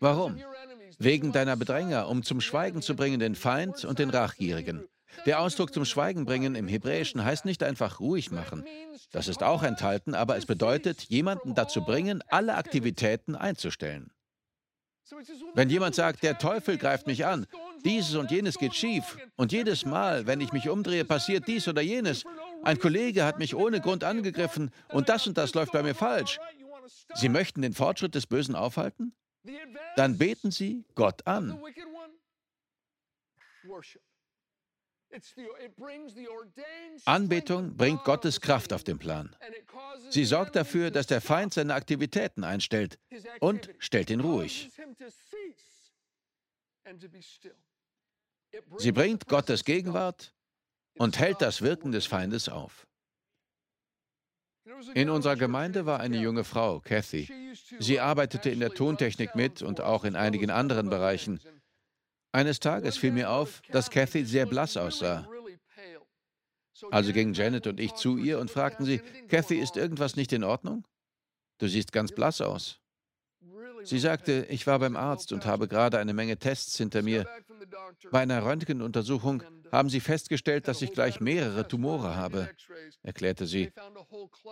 Warum? 0.01 0.39
Wegen 0.99 1.33
deiner 1.33 1.57
Bedränger, 1.57 2.09
um 2.09 2.23
zum 2.23 2.41
Schweigen 2.41 2.83
zu 2.83 2.97
bringen 2.97 3.21
den 3.21 3.35
Feind 3.35 3.85
und 3.85 3.99
den 3.99 4.11
Rachgierigen. 4.11 4.89
Der 5.27 5.41
Ausdruck 5.41 5.75
zum 5.75 5.85
Schweigen 5.85 6.25
bringen 6.25 6.55
im 6.55 6.69
Hebräischen 6.69 7.23
heißt 7.23 7.45
nicht 7.45 7.63
einfach 7.63 8.01
ruhig 8.01 8.31
machen. 8.31 8.65
Das 9.11 9.29
ist 9.29 9.43
auch 9.43 9.63
enthalten, 9.63 10.15
aber 10.15 10.37
es 10.37 10.47
bedeutet, 10.47 11.03
jemanden 11.03 11.55
dazu 11.55 11.83
bringen, 11.83 12.23
alle 12.29 12.55
Aktivitäten 12.55 13.35
einzustellen. 13.35 14.11
Wenn 15.55 15.69
jemand 15.69 15.95
sagt, 15.95 16.23
der 16.23 16.39
Teufel 16.39 16.79
greift 16.79 17.07
mich 17.07 17.27
an, 17.27 17.47
dieses 17.85 18.15
und 18.15 18.31
jenes 18.31 18.59
geht 18.59 18.75
schief 18.75 19.19
und 19.37 19.53
jedes 19.53 19.85
Mal, 19.85 20.27
wenn 20.27 20.41
ich 20.41 20.53
mich 20.53 20.69
umdrehe, 20.69 21.05
passiert 21.05 21.47
dies 21.47 21.69
oder 21.69 21.83
jenes, 21.83 22.25
ein 22.63 22.79
Kollege 22.79 23.25
hat 23.25 23.39
mich 23.39 23.55
ohne 23.55 23.81
Grund 23.81 24.05
angegriffen 24.05 24.71
und 24.89 25.09
das 25.09 25.27
und 25.27 25.37
das 25.39 25.55
läuft 25.55 25.73
bei 25.73 25.83
mir 25.83 25.95
falsch. 25.95 26.39
Sie 27.15 27.29
möchten 27.29 27.63
den 27.63 27.75
Fortschritt 27.75 28.15
des 28.15 28.27
Bösen 28.27 28.55
aufhalten? 28.55 29.15
Dann 29.97 30.19
beten 30.19 30.51
Sie 30.51 30.85
Gott 30.95 31.27
an. 31.27 31.61
Anbetung 37.05 37.77
bringt 37.77 38.05
Gottes 38.05 38.41
Kraft 38.41 38.73
auf 38.73 38.83
den 38.83 38.99
Plan. 38.99 39.37
Sie 40.09 40.25
sorgt 40.25 40.57
dafür, 40.57 40.91
dass 40.91 41.07
der 41.07 41.21
Feind 41.21 41.53
seine 41.53 41.75
Aktivitäten 41.75 42.45
einstellt 42.45 42.99
und 43.41 43.69
stellt 43.79 44.11
ihn 44.11 44.21
ruhig. 44.21 44.71
Sie 48.79 48.93
bringt 48.93 49.29
Gottes 49.29 49.65
Gegenwart 49.65 50.35
und 50.99 51.19
hält 51.19 51.41
das 51.41 51.63
Wirken 51.63 51.93
des 51.93 52.07
Feindes 52.07 52.49
auf. 52.49 52.87
In 54.95 55.11
unserer 55.11 55.37
Gemeinde 55.37 55.87
war 55.87 56.01
eine 56.01 56.19
junge 56.19 56.45
Frau, 56.45 56.81
Kathy. 56.81 57.29
Sie 57.79 58.01
arbeitete 58.01 58.51
in 58.51 58.61
der 58.61 58.75
Tontechnik 58.75 59.35
mit 59.35 59.63
und 59.63 59.81
auch 59.81 60.05
in 60.05 60.17
einigen 60.17 60.51
anderen 60.51 60.89
Bereichen. 60.89 61.41
Eines 62.33 62.61
Tages 62.61 62.97
fiel 62.97 63.13
mir 63.13 63.31
auf, 63.31 63.61
dass 63.71 63.91
Kathy 63.91 64.25
sehr 64.25 64.47
blass 64.47 64.77
aussah. 64.77 65.29
Also 66.91 67.13
gingen 67.13 67.35
Janet 67.35 67.67
und 67.67 67.79
ich 67.79 67.95
zu 67.95 68.17
ihr 68.17 68.39
und 68.39 68.51
fragten 68.51 68.85
sie, 68.85 69.01
Kathy, 69.29 69.57
ist 69.57 69.77
irgendwas 69.77 70.17
nicht 70.17 70.33
in 70.33 70.43
Ordnung? 70.43 70.87
Du 71.59 71.69
siehst 71.69 71.93
ganz 71.93 72.13
blass 72.13 72.41
aus. 72.41 72.82
Sie 73.85 73.99
sagte, 73.99 74.47
ich 74.49 74.67
war 74.67 74.79
beim 74.79 74.97
Arzt 74.97 75.33
und 75.33 75.47
habe 75.47 75.69
gerade 75.69 75.99
eine 75.99 76.15
Menge 76.15 76.37
Tests 76.37 76.77
hinter 76.77 77.03
mir. 77.03 77.27
Bei 78.11 78.21
einer 78.21 78.45
Röntgenuntersuchung 78.45 79.43
haben 79.71 79.89
sie 79.89 80.01
festgestellt, 80.01 80.69
dass 80.69 80.83
ich 80.83 80.93
gleich 80.93 81.21
mehrere 81.21 81.67
Tumore 81.67 82.15
habe, 82.17 82.49
erklärte 83.03 83.47
sie. 83.47 83.73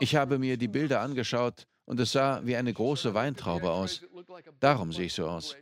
Ich 0.01 0.17
habe 0.17 0.39
mir 0.39 0.57
die 0.57 0.69
Bilder 0.69 1.01
angeschaut 1.01 1.67
und 1.85 2.01
es 2.01 2.13
sah 2.13 2.41
wie 2.45 2.57
eine 2.57 2.73
große 2.73 3.15
Weintraube 3.15 3.71
aus. 3.71 4.03
Darum 4.61 4.93
sehe 4.93 5.07
ich 5.07 5.15
so 5.15 5.27
aus. 5.27 5.57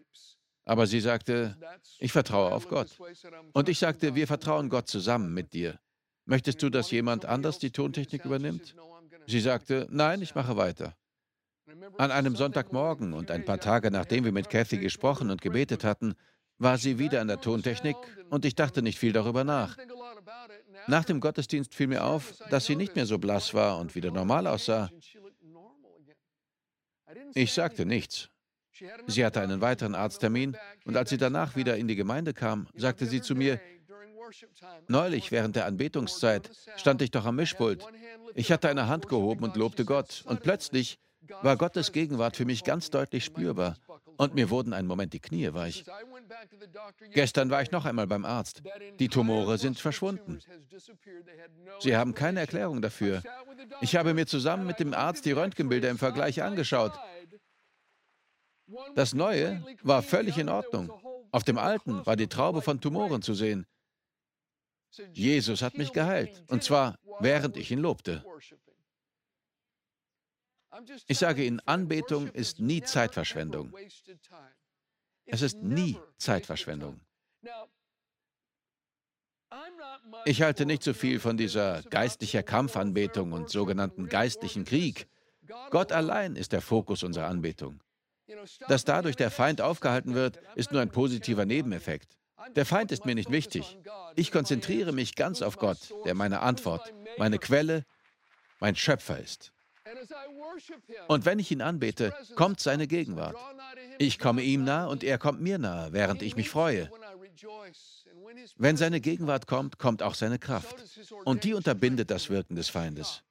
Aber 0.64 0.86
sie 0.86 1.00
sagte, 1.00 1.56
ich 1.98 2.12
vertraue 2.12 2.52
auf 2.52 2.68
Gott. 2.68 2.98
Und 3.52 3.68
ich 3.68 3.78
sagte, 3.78 4.14
wir 4.14 4.26
vertrauen 4.26 4.68
Gott 4.68 4.86
zusammen 4.86 5.32
mit 5.32 5.54
dir. 5.54 5.80
Möchtest 6.26 6.62
du, 6.62 6.68
dass 6.68 6.90
jemand 6.90 7.24
anders 7.24 7.58
die 7.58 7.70
Tontechnik 7.70 8.26
übernimmt? 8.26 8.74
Sie 9.26 9.40
sagte, 9.40 9.86
nein, 9.90 10.20
ich 10.20 10.34
mache 10.34 10.56
weiter. 10.56 10.94
An 11.98 12.10
einem 12.10 12.36
Sonntagmorgen 12.36 13.12
und 13.12 13.30
ein 13.30 13.44
paar 13.44 13.60
Tage 13.60 13.90
nachdem 13.90 14.24
wir 14.24 14.32
mit 14.32 14.48
Kathy 14.50 14.78
gesprochen 14.78 15.30
und 15.30 15.42
gebetet 15.42 15.84
hatten, 15.84 16.14
war 16.58 16.78
sie 16.78 16.98
wieder 16.98 17.20
an 17.20 17.28
der 17.28 17.40
Tontechnik 17.40 17.96
und 18.30 18.44
ich 18.44 18.54
dachte 18.54 18.82
nicht 18.82 18.98
viel 18.98 19.12
darüber 19.12 19.44
nach. 19.44 19.76
Nach 20.86 21.04
dem 21.04 21.20
Gottesdienst 21.20 21.74
fiel 21.74 21.88
mir 21.88 22.04
auf, 22.04 22.34
dass 22.50 22.66
sie 22.66 22.76
nicht 22.76 22.96
mehr 22.96 23.06
so 23.06 23.18
blass 23.18 23.54
war 23.54 23.78
und 23.78 23.94
wieder 23.94 24.10
normal 24.10 24.46
aussah. 24.46 24.90
Ich 27.34 27.52
sagte 27.52 27.84
nichts. 27.84 28.30
Sie 29.06 29.24
hatte 29.24 29.40
einen 29.40 29.60
weiteren 29.60 29.94
Arzttermin 29.94 30.56
und 30.84 30.96
als 30.96 31.10
sie 31.10 31.18
danach 31.18 31.56
wieder 31.56 31.76
in 31.76 31.88
die 31.88 31.96
Gemeinde 31.96 32.32
kam, 32.32 32.68
sagte 32.74 33.06
sie 33.06 33.20
zu 33.20 33.34
mir, 33.34 33.60
Neulich 34.88 35.30
während 35.32 35.56
der 35.56 35.64
Anbetungszeit 35.64 36.50
stand 36.76 37.00
ich 37.00 37.10
doch 37.10 37.24
am 37.24 37.36
Mischpult. 37.36 37.82
Ich 38.34 38.52
hatte 38.52 38.68
eine 38.68 38.86
Hand 38.86 39.08
gehoben 39.08 39.44
und 39.44 39.56
lobte 39.56 39.86
Gott 39.86 40.22
und 40.26 40.42
plötzlich 40.42 40.98
war 41.42 41.56
Gottes 41.56 41.92
Gegenwart 41.92 42.36
für 42.36 42.44
mich 42.44 42.64
ganz 42.64 42.90
deutlich 42.90 43.24
spürbar 43.24 43.76
und 44.16 44.34
mir 44.34 44.50
wurden 44.50 44.72
einen 44.72 44.88
Moment 44.88 45.12
die 45.12 45.20
Knie 45.20 45.52
weich. 45.54 45.84
Gestern 47.12 47.50
war 47.50 47.62
ich 47.62 47.70
noch 47.70 47.84
einmal 47.84 48.06
beim 48.06 48.24
Arzt. 48.24 48.62
Die 48.98 49.08
Tumore 49.08 49.58
sind 49.58 49.78
verschwunden. 49.78 50.40
Sie 51.80 51.96
haben 51.96 52.14
keine 52.14 52.40
Erklärung 52.40 52.82
dafür. 52.82 53.22
Ich 53.80 53.96
habe 53.96 54.14
mir 54.14 54.26
zusammen 54.26 54.66
mit 54.66 54.80
dem 54.80 54.94
Arzt 54.94 55.24
die 55.24 55.32
Röntgenbilder 55.32 55.88
im 55.88 55.98
Vergleich 55.98 56.42
angeschaut. 56.42 56.92
Das 58.94 59.14
Neue 59.14 59.64
war 59.82 60.02
völlig 60.02 60.36
in 60.38 60.48
Ordnung. 60.48 60.92
Auf 61.30 61.44
dem 61.44 61.58
Alten 61.58 62.04
war 62.06 62.16
die 62.16 62.28
Traube 62.28 62.62
von 62.62 62.80
Tumoren 62.80 63.22
zu 63.22 63.34
sehen. 63.34 63.66
Jesus 65.12 65.62
hat 65.62 65.76
mich 65.76 65.92
geheilt, 65.92 66.42
und 66.48 66.62
zwar 66.62 66.98
während 67.20 67.56
ich 67.56 67.70
ihn 67.70 67.80
lobte. 67.80 68.24
Ich 71.06 71.18
sage 71.18 71.44
Ihnen, 71.44 71.60
Anbetung 71.60 72.28
ist 72.28 72.60
nie 72.60 72.82
Zeitverschwendung. 72.82 73.72
Es 75.26 75.42
ist 75.42 75.58
nie 75.62 75.98
Zeitverschwendung. 76.18 77.00
Ich 80.24 80.42
halte 80.42 80.66
nicht 80.66 80.82
so 80.82 80.92
viel 80.92 81.20
von 81.20 81.36
dieser 81.36 81.82
geistlichen 81.82 82.44
Kampfanbetung 82.44 83.32
und 83.32 83.48
sogenannten 83.48 84.08
geistlichen 84.08 84.64
Krieg. 84.64 85.08
Gott 85.70 85.92
allein 85.92 86.36
ist 86.36 86.52
der 86.52 86.60
Fokus 86.60 87.02
unserer 87.02 87.26
Anbetung. 87.26 87.82
Dass 88.68 88.84
dadurch 88.84 89.16
der 89.16 89.30
Feind 89.30 89.60
aufgehalten 89.60 90.14
wird, 90.14 90.38
ist 90.54 90.70
nur 90.70 90.82
ein 90.82 90.90
positiver 90.90 91.46
Nebeneffekt. 91.46 92.18
Der 92.54 92.66
Feind 92.66 92.92
ist 92.92 93.06
mir 93.06 93.14
nicht 93.14 93.30
wichtig. 93.30 93.78
Ich 94.16 94.30
konzentriere 94.30 94.92
mich 94.92 95.14
ganz 95.14 95.42
auf 95.42 95.56
Gott, 95.56 95.78
der 96.04 96.14
meine 96.14 96.40
Antwort, 96.40 96.92
meine 97.16 97.38
Quelle, 97.38 97.84
mein 98.60 98.76
Schöpfer 98.76 99.18
ist. 99.18 99.52
Und 101.08 101.24
wenn 101.24 101.38
ich 101.38 101.50
ihn 101.50 101.62
anbete, 101.62 102.14
kommt 102.34 102.60
seine 102.60 102.86
Gegenwart. 102.86 103.36
Ich 103.98 104.18
komme 104.18 104.42
ihm 104.42 104.64
nahe 104.64 104.88
und 104.88 105.04
er 105.04 105.18
kommt 105.18 105.40
mir 105.40 105.58
nahe, 105.58 105.92
während 105.92 106.22
ich 106.22 106.36
mich 106.36 106.50
freue. 106.50 106.90
Wenn 108.56 108.76
seine 108.76 109.00
Gegenwart 109.00 109.46
kommt, 109.46 109.78
kommt 109.78 110.02
auch 110.02 110.14
seine 110.14 110.38
Kraft. 110.38 110.76
Und 111.24 111.44
die 111.44 111.54
unterbindet 111.54 112.10
das 112.10 112.28
Wirken 112.30 112.56
des 112.56 112.68
Feindes. 112.68 113.22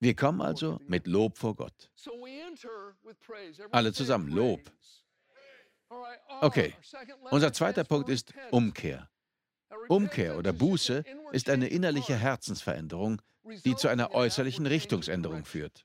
Wir 0.00 0.16
kommen 0.16 0.40
also 0.40 0.80
mit 0.86 1.06
Lob 1.06 1.36
vor 1.36 1.54
Gott. 1.54 1.90
Alle 3.70 3.92
zusammen, 3.92 4.28
Lob. 4.28 4.60
Okay, 6.40 6.74
unser 7.30 7.52
zweiter 7.52 7.84
Punkt 7.84 8.08
ist 8.08 8.32
Umkehr. 8.50 9.08
Umkehr 9.88 10.38
oder 10.38 10.52
Buße 10.52 11.04
ist 11.32 11.50
eine 11.50 11.68
innerliche 11.68 12.16
Herzensveränderung, 12.16 13.20
die 13.64 13.76
zu 13.76 13.88
einer 13.88 14.14
äußerlichen 14.14 14.66
Richtungsänderung 14.66 15.44
führt. 15.44 15.84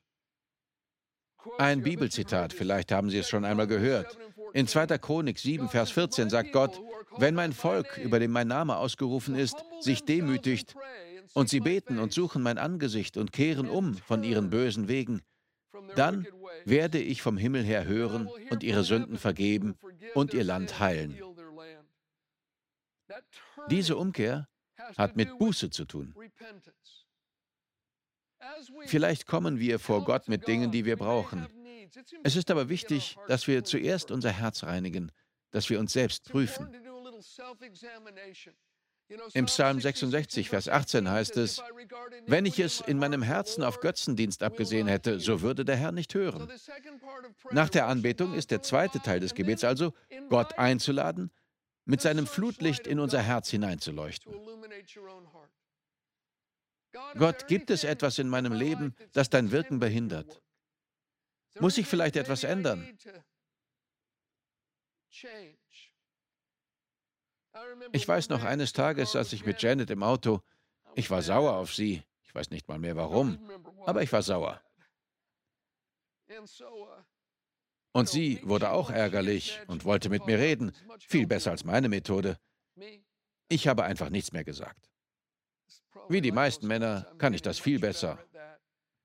Ein 1.58 1.82
Bibelzitat, 1.82 2.52
vielleicht 2.52 2.92
haben 2.92 3.10
Sie 3.10 3.18
es 3.18 3.28
schon 3.28 3.44
einmal 3.44 3.66
gehört. 3.66 4.18
In 4.52 4.66
2. 4.66 4.98
Chronik 4.98 5.38
7, 5.38 5.68
Vers 5.68 5.90
14 5.90 6.30
sagt 6.30 6.52
Gott, 6.52 6.80
wenn 7.18 7.34
mein 7.34 7.52
Volk, 7.52 7.98
über 7.98 8.18
dem 8.18 8.32
mein 8.32 8.48
Name 8.48 8.76
ausgerufen 8.76 9.34
ist, 9.34 9.56
sich 9.80 10.04
demütigt 10.04 10.74
und 11.34 11.48
sie 11.48 11.60
beten 11.60 11.98
und 11.98 12.12
suchen 12.12 12.42
mein 12.42 12.58
Angesicht 12.58 13.16
und 13.16 13.32
kehren 13.32 13.68
um 13.68 13.94
von 13.94 14.24
ihren 14.24 14.50
bösen 14.50 14.88
Wegen, 14.88 15.22
dann 15.94 16.26
werde 16.64 16.98
ich 16.98 17.22
vom 17.22 17.36
Himmel 17.36 17.62
her 17.62 17.86
hören 17.86 18.28
und 18.50 18.62
ihre 18.62 18.84
Sünden 18.84 19.18
vergeben 19.18 19.76
und 20.14 20.34
ihr 20.34 20.44
Land 20.44 20.80
heilen. 20.80 21.18
Diese 23.70 23.96
Umkehr 23.96 24.48
hat 24.96 25.16
mit 25.16 25.38
Buße 25.38 25.70
zu 25.70 25.84
tun. 25.84 26.14
Vielleicht 28.86 29.26
kommen 29.26 29.58
wir 29.58 29.78
vor 29.78 30.04
Gott 30.04 30.28
mit 30.28 30.46
Dingen, 30.46 30.70
die 30.70 30.84
wir 30.84 30.96
brauchen. 30.96 31.46
Es 32.22 32.36
ist 32.36 32.50
aber 32.50 32.68
wichtig, 32.68 33.16
dass 33.28 33.46
wir 33.46 33.64
zuerst 33.64 34.10
unser 34.10 34.30
Herz 34.30 34.64
reinigen, 34.64 35.12
dass 35.50 35.70
wir 35.70 35.80
uns 35.80 35.92
selbst 35.92 36.28
prüfen. 36.30 36.68
Im 39.34 39.46
Psalm 39.46 39.80
66, 39.80 40.48
Vers 40.48 40.68
18 40.68 41.08
heißt 41.08 41.36
es, 41.36 41.62
wenn 42.26 42.44
ich 42.44 42.58
es 42.58 42.80
in 42.80 42.98
meinem 42.98 43.22
Herzen 43.22 43.62
auf 43.62 43.80
Götzendienst 43.80 44.42
abgesehen 44.42 44.88
hätte, 44.88 45.20
so 45.20 45.42
würde 45.42 45.64
der 45.64 45.76
Herr 45.76 45.92
nicht 45.92 46.12
hören. 46.14 46.48
Nach 47.52 47.68
der 47.68 47.86
Anbetung 47.86 48.34
ist 48.34 48.50
der 48.50 48.62
zweite 48.62 49.00
Teil 49.00 49.20
des 49.20 49.34
Gebets 49.34 49.62
also, 49.62 49.92
Gott 50.28 50.58
einzuladen, 50.58 51.30
mit 51.86 52.00
seinem 52.00 52.26
Flutlicht 52.26 52.86
in 52.86 53.00
unser 53.00 53.22
Herz 53.22 53.48
hineinzuleuchten. 53.48 54.34
Gott, 57.16 57.46
gibt 57.46 57.70
es 57.70 57.84
etwas 57.84 58.18
in 58.18 58.28
meinem 58.28 58.52
Leben, 58.52 58.94
das 59.12 59.30
dein 59.30 59.50
Wirken 59.50 59.78
behindert? 59.78 60.42
Muss 61.60 61.78
ich 61.78 61.86
vielleicht 61.86 62.16
etwas 62.16 62.44
ändern? 62.44 62.98
Ich 67.92 68.06
weiß 68.06 68.28
noch 68.28 68.44
eines 68.44 68.72
Tages, 68.72 69.12
saß 69.12 69.32
ich 69.32 69.46
mit 69.46 69.62
Janet 69.62 69.90
im 69.90 70.02
Auto. 70.02 70.42
Ich 70.94 71.10
war 71.10 71.22
sauer 71.22 71.54
auf 71.54 71.74
sie. 71.74 72.02
Ich 72.24 72.34
weiß 72.34 72.50
nicht 72.50 72.68
mal 72.68 72.78
mehr 72.78 72.96
warum, 72.96 73.38
aber 73.86 74.02
ich 74.02 74.12
war 74.12 74.22
sauer. 74.22 74.60
Und 77.96 78.10
sie 78.10 78.42
wurde 78.42 78.72
auch 78.72 78.90
ärgerlich 78.90 79.58
und 79.68 79.86
wollte 79.86 80.10
mit 80.10 80.26
mir 80.26 80.38
reden. 80.38 80.72
Viel 80.98 81.26
besser 81.26 81.52
als 81.52 81.64
meine 81.64 81.88
Methode. 81.88 82.38
Ich 83.48 83.68
habe 83.68 83.84
einfach 83.84 84.10
nichts 84.10 84.32
mehr 84.32 84.44
gesagt. 84.44 84.90
Wie 86.10 86.20
die 86.20 86.30
meisten 86.30 86.66
Männer 86.66 87.10
kann 87.16 87.32
ich 87.32 87.40
das 87.40 87.58
viel 87.58 87.78
besser. 87.78 88.18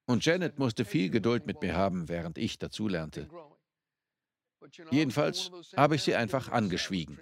Und 0.08 0.26
Janet 0.26 0.60
musste 0.60 0.84
viel 0.84 1.10
Geduld 1.10 1.46
mit 1.46 1.62
mir 1.62 1.74
haben, 1.74 2.10
während 2.10 2.38
ich 2.38 2.60
dazulernte. 2.60 3.30
Jedenfalls 4.92 5.52
habe 5.78 5.96
ich 5.96 6.04
sie 6.04 6.16
einfach 6.16 6.50
angeschwiegen. 6.50 7.18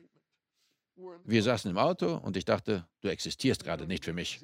Wir 1.23 1.43
saßen 1.43 1.69
im 1.69 1.77
Auto 1.77 2.15
und 2.15 2.35
ich 2.35 2.45
dachte, 2.45 2.87
du 3.01 3.09
existierst 3.09 3.63
gerade 3.63 3.85
nicht 3.85 4.05
für 4.05 4.13
mich. 4.13 4.43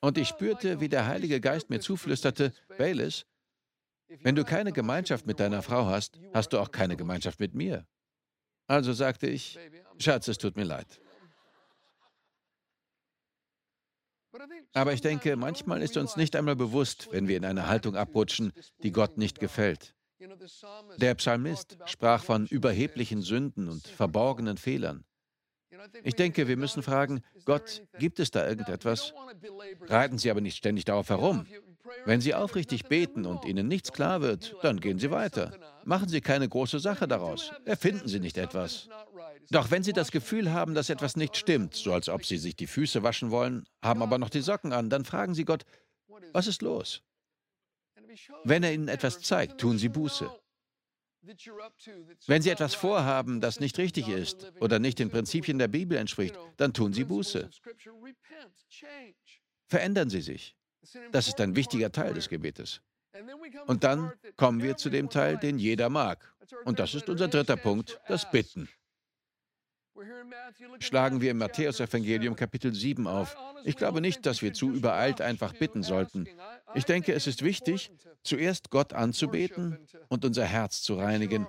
Und 0.00 0.18
ich 0.18 0.28
spürte, 0.28 0.78
wie 0.78 0.90
der 0.90 1.06
Heilige 1.06 1.40
Geist 1.40 1.70
mir 1.70 1.80
zuflüsterte, 1.80 2.52
Bayless, 2.76 3.24
wenn 4.22 4.34
du 4.34 4.44
keine 4.44 4.72
Gemeinschaft 4.72 5.26
mit 5.26 5.40
deiner 5.40 5.62
Frau 5.62 5.86
hast, 5.86 6.18
hast 6.32 6.52
du 6.52 6.58
auch 6.58 6.70
keine 6.70 6.96
Gemeinschaft 6.96 7.40
mit 7.40 7.54
mir. 7.54 7.86
Also 8.66 8.92
sagte 8.92 9.26
ich, 9.26 9.58
Schatz, 9.98 10.28
es 10.28 10.38
tut 10.38 10.56
mir 10.56 10.64
leid. 10.64 11.00
Aber 14.72 14.92
ich 14.92 15.00
denke, 15.00 15.36
manchmal 15.36 15.82
ist 15.82 15.96
uns 15.96 16.16
nicht 16.16 16.36
einmal 16.36 16.56
bewusst, 16.56 17.08
wenn 17.10 17.28
wir 17.28 17.36
in 17.36 17.44
eine 17.44 17.66
Haltung 17.66 17.96
abrutschen, 17.96 18.52
die 18.82 18.92
Gott 18.92 19.18
nicht 19.18 19.40
gefällt. 19.40 19.94
Der 20.98 21.14
Psalmist 21.14 21.78
sprach 21.86 22.22
von 22.22 22.46
überheblichen 22.46 23.22
Sünden 23.22 23.68
und 23.68 23.86
verborgenen 23.86 24.56
Fehlern. 24.56 25.04
Ich 26.02 26.14
denke, 26.14 26.48
wir 26.48 26.56
müssen 26.56 26.82
fragen, 26.82 27.22
Gott, 27.44 27.82
gibt 27.98 28.18
es 28.18 28.30
da 28.30 28.46
irgendetwas? 28.46 29.14
Reiten 29.82 30.18
Sie 30.18 30.30
aber 30.30 30.40
nicht 30.40 30.56
ständig 30.56 30.84
darauf 30.84 31.08
herum. 31.08 31.46
Wenn 32.04 32.20
Sie 32.20 32.34
aufrichtig 32.34 32.84
beten 32.84 33.26
und 33.26 33.44
Ihnen 33.44 33.68
nichts 33.68 33.92
klar 33.92 34.20
wird, 34.20 34.54
dann 34.62 34.80
gehen 34.80 34.98
Sie 34.98 35.10
weiter. 35.10 35.52
Machen 35.84 36.08
Sie 36.08 36.20
keine 36.20 36.48
große 36.48 36.78
Sache 36.78 37.08
daraus. 37.08 37.52
Erfinden 37.64 38.08
Sie 38.08 38.20
nicht 38.20 38.38
etwas. 38.38 38.88
Doch 39.50 39.70
wenn 39.70 39.82
Sie 39.82 39.92
das 39.92 40.10
Gefühl 40.10 40.52
haben, 40.52 40.74
dass 40.74 40.90
etwas 40.90 41.16
nicht 41.16 41.36
stimmt, 41.36 41.74
so 41.74 41.92
als 41.92 42.08
ob 42.08 42.26
Sie 42.26 42.36
sich 42.36 42.56
die 42.56 42.66
Füße 42.66 43.02
waschen 43.02 43.30
wollen, 43.30 43.64
haben 43.82 44.02
aber 44.02 44.18
noch 44.18 44.30
die 44.30 44.42
Socken 44.42 44.72
an, 44.72 44.90
dann 44.90 45.04
fragen 45.04 45.34
Sie 45.34 45.44
Gott, 45.44 45.64
was 46.32 46.46
ist 46.46 46.62
los? 46.62 47.02
Wenn 48.44 48.62
er 48.62 48.72
Ihnen 48.72 48.88
etwas 48.88 49.20
zeigt, 49.20 49.60
tun 49.60 49.78
Sie 49.78 49.88
Buße. 49.88 50.30
Wenn 52.26 52.42
Sie 52.42 52.50
etwas 52.50 52.74
vorhaben, 52.74 53.40
das 53.40 53.60
nicht 53.60 53.78
richtig 53.78 54.08
ist 54.08 54.52
oder 54.60 54.78
nicht 54.78 54.98
den 54.98 55.10
Prinzipien 55.10 55.58
der 55.58 55.68
Bibel 55.68 55.98
entspricht, 55.98 56.36
dann 56.56 56.72
tun 56.72 56.92
Sie 56.92 57.04
Buße. 57.04 57.50
Verändern 59.66 60.10
Sie 60.10 60.20
sich. 60.20 60.57
Das 61.12 61.28
ist 61.28 61.40
ein 61.40 61.56
wichtiger 61.56 61.92
Teil 61.92 62.14
des 62.14 62.28
Gebetes. 62.28 62.80
Und 63.66 63.84
dann 63.84 64.12
kommen 64.36 64.62
wir 64.62 64.76
zu 64.76 64.90
dem 64.90 65.10
Teil, 65.10 65.36
den 65.38 65.58
jeder 65.58 65.88
mag. 65.88 66.34
Und 66.64 66.78
das 66.78 66.94
ist 66.94 67.08
unser 67.08 67.28
dritter 67.28 67.56
Punkt, 67.56 68.00
das 68.08 68.30
Bitten 68.30 68.68
schlagen 70.78 71.20
wir 71.20 71.30
im 71.30 71.38
Matthäusevangelium 71.38 72.36
Kapitel 72.36 72.72
7 72.72 73.06
auf. 73.06 73.36
Ich 73.64 73.76
glaube 73.76 74.00
nicht, 74.00 74.26
dass 74.26 74.42
wir 74.42 74.52
zu 74.52 74.70
übereilt 74.70 75.20
einfach 75.20 75.52
bitten 75.54 75.82
sollten. 75.82 76.28
Ich 76.74 76.84
denke, 76.84 77.12
es 77.12 77.26
ist 77.26 77.42
wichtig, 77.42 77.90
zuerst 78.22 78.70
Gott 78.70 78.92
anzubeten 78.92 79.78
und 80.08 80.24
unser 80.24 80.44
Herz 80.44 80.82
zu 80.82 80.94
reinigen, 80.94 81.46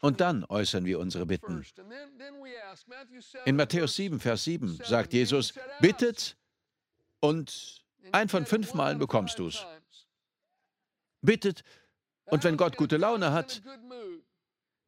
und 0.00 0.20
dann 0.20 0.44
äußern 0.44 0.84
wir 0.84 0.98
unsere 0.98 1.26
Bitten. 1.26 1.64
In 3.44 3.56
Matthäus 3.56 3.96
7, 3.96 4.20
Vers 4.20 4.44
7 4.44 4.78
sagt 4.84 5.12
Jesus, 5.12 5.54
bittet 5.80 6.36
und 7.20 7.84
ein 8.12 8.28
von 8.28 8.46
fünf 8.46 8.74
Malen 8.74 8.98
bekommst 8.98 9.38
du 9.38 9.46
es. 9.48 9.64
Bittet 11.22 11.62
und 12.24 12.44
wenn 12.44 12.56
Gott 12.56 12.76
gute 12.76 12.96
Laune 12.96 13.32
hat, 13.32 13.62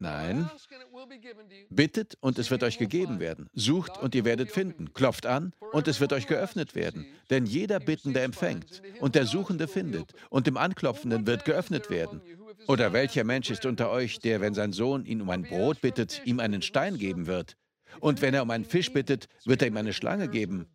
Nein. 0.03 0.51
Bittet 1.71 2.17
und 2.21 2.37
es 2.37 2.51
wird 2.51 2.65
euch 2.65 2.77
gegeben 2.77 3.21
werden. 3.21 3.49
Sucht 3.55 3.99
und 3.99 4.17
ihr 4.17 4.25
werdet 4.25 4.51
finden. 4.51 4.93
Klopft 4.95 5.27
an 5.27 5.53
und 5.71 5.87
es 5.87 6.01
wird 6.01 6.13
euch 6.13 6.27
geöffnet 6.27 6.75
werden. 6.75 7.07
Denn 7.31 7.47
jeder 7.47 7.79
Bittende 7.79 8.21
empfängt 8.21 8.83
und 8.99 9.15
der 9.15 9.27
Suchende 9.27 9.69
findet 9.69 10.13
und 10.29 10.49
dem 10.49 10.57
Anklopfenden 10.57 11.29
wird 11.29 11.45
geöffnet 11.45 11.89
werden. 11.89 12.21
Oder 12.67 12.93
welcher 12.93 13.23
Mensch 13.23 13.49
ist 13.51 13.65
unter 13.65 13.91
euch, 13.91 14.19
der, 14.19 14.41
wenn 14.41 14.55
sein 14.55 14.73
Sohn 14.73 15.05
ihn 15.05 15.21
um 15.21 15.31
ein 15.31 15.43
Brot 15.43 15.81
bittet, 15.81 16.21
ihm 16.25 16.41
einen 16.41 16.63
Stein 16.63 16.99
geben 16.99 17.29
wird? 17.29 17.57
Und 18.01 18.23
wenn 18.23 18.35
er 18.35 18.43
um 18.43 18.51
einen 18.51 18.65
Fisch 18.65 18.93
bittet, 18.93 19.29
wird 19.45 19.63
er 19.63 19.69
ihm 19.69 19.77
eine 19.77 19.93
Schlange 19.93 20.27
geben? 20.27 20.67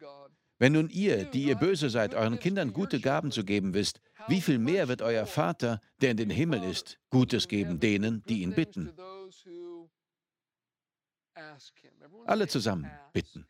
Wenn 0.60 0.74
nun 0.74 0.90
ihr, 0.90 1.26
die 1.26 1.44
ihr 1.44 1.56
böse 1.56 1.90
seid, 1.90 2.16
euren 2.16 2.40
Kindern 2.40 2.74
gute 2.74 3.00
Gaben 3.00 3.32
zu 3.32 3.44
geben 3.44 3.74
wisst, 3.74 4.02
wie 4.28 4.42
viel 4.42 4.58
mehr 4.58 4.88
wird 4.88 5.02
euer 5.02 5.26
Vater, 5.26 5.82
der 6.02 6.12
in 6.12 6.18
den 6.18 6.30
Himmel 6.30 6.64
ist, 6.64 7.00
Gutes 7.10 7.48
geben 7.48 7.80
denen, 7.80 8.24
die 8.28 8.42
ihn 8.42 8.54
bitten? 8.54 8.92
Alle 12.26 12.48
zusammen 12.48 12.90
bitten. 13.14 13.46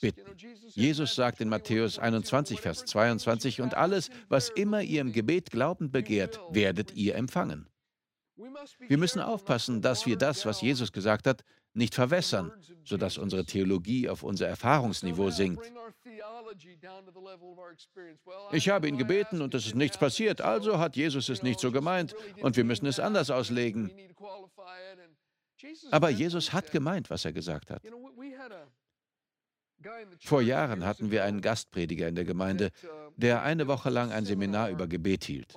Bitten. 0.00 0.22
Jesus 0.68 1.16
sagt 1.16 1.40
in 1.40 1.48
Matthäus 1.48 1.98
21, 1.98 2.60
Vers 2.60 2.84
22, 2.84 3.60
und 3.60 3.74
alles, 3.74 4.10
was 4.28 4.48
immer 4.48 4.80
ihr 4.80 5.00
im 5.00 5.10
Gebet 5.10 5.50
glaubend 5.50 5.90
begehrt, 5.90 6.38
werdet 6.50 6.92
ihr 6.94 7.16
empfangen. 7.16 7.68
Wir 8.86 8.98
müssen 8.98 9.20
aufpassen, 9.20 9.82
dass 9.82 10.06
wir 10.06 10.16
das, 10.16 10.46
was 10.46 10.60
Jesus 10.60 10.92
gesagt 10.92 11.26
hat, 11.26 11.42
nicht 11.78 11.94
verwässern, 11.94 12.52
sodass 12.84 13.16
unsere 13.16 13.44
Theologie 13.44 14.08
auf 14.08 14.22
unser 14.22 14.48
Erfahrungsniveau 14.48 15.30
sinkt. 15.30 15.72
Ich 18.52 18.68
habe 18.68 18.88
ihn 18.88 18.98
gebeten 18.98 19.40
und 19.40 19.54
es 19.54 19.66
ist 19.66 19.74
nichts 19.74 19.96
passiert, 19.96 20.40
also 20.40 20.78
hat 20.78 20.96
Jesus 20.96 21.28
es 21.28 21.42
nicht 21.42 21.60
so 21.60 21.72
gemeint 21.72 22.14
und 22.40 22.56
wir 22.56 22.64
müssen 22.64 22.86
es 22.86 23.00
anders 23.00 23.30
auslegen. 23.30 23.90
Aber 25.90 26.10
Jesus 26.10 26.52
hat 26.52 26.70
gemeint, 26.70 27.10
was 27.10 27.24
er 27.24 27.32
gesagt 27.32 27.70
hat. 27.70 27.82
Vor 30.20 30.42
Jahren 30.42 30.84
hatten 30.84 31.10
wir 31.10 31.24
einen 31.24 31.40
Gastprediger 31.40 32.08
in 32.08 32.14
der 32.16 32.24
Gemeinde, 32.24 32.70
der 33.16 33.42
eine 33.42 33.68
Woche 33.68 33.90
lang 33.90 34.10
ein 34.10 34.24
Seminar 34.24 34.70
über 34.70 34.86
Gebet 34.86 35.24
hielt. 35.24 35.54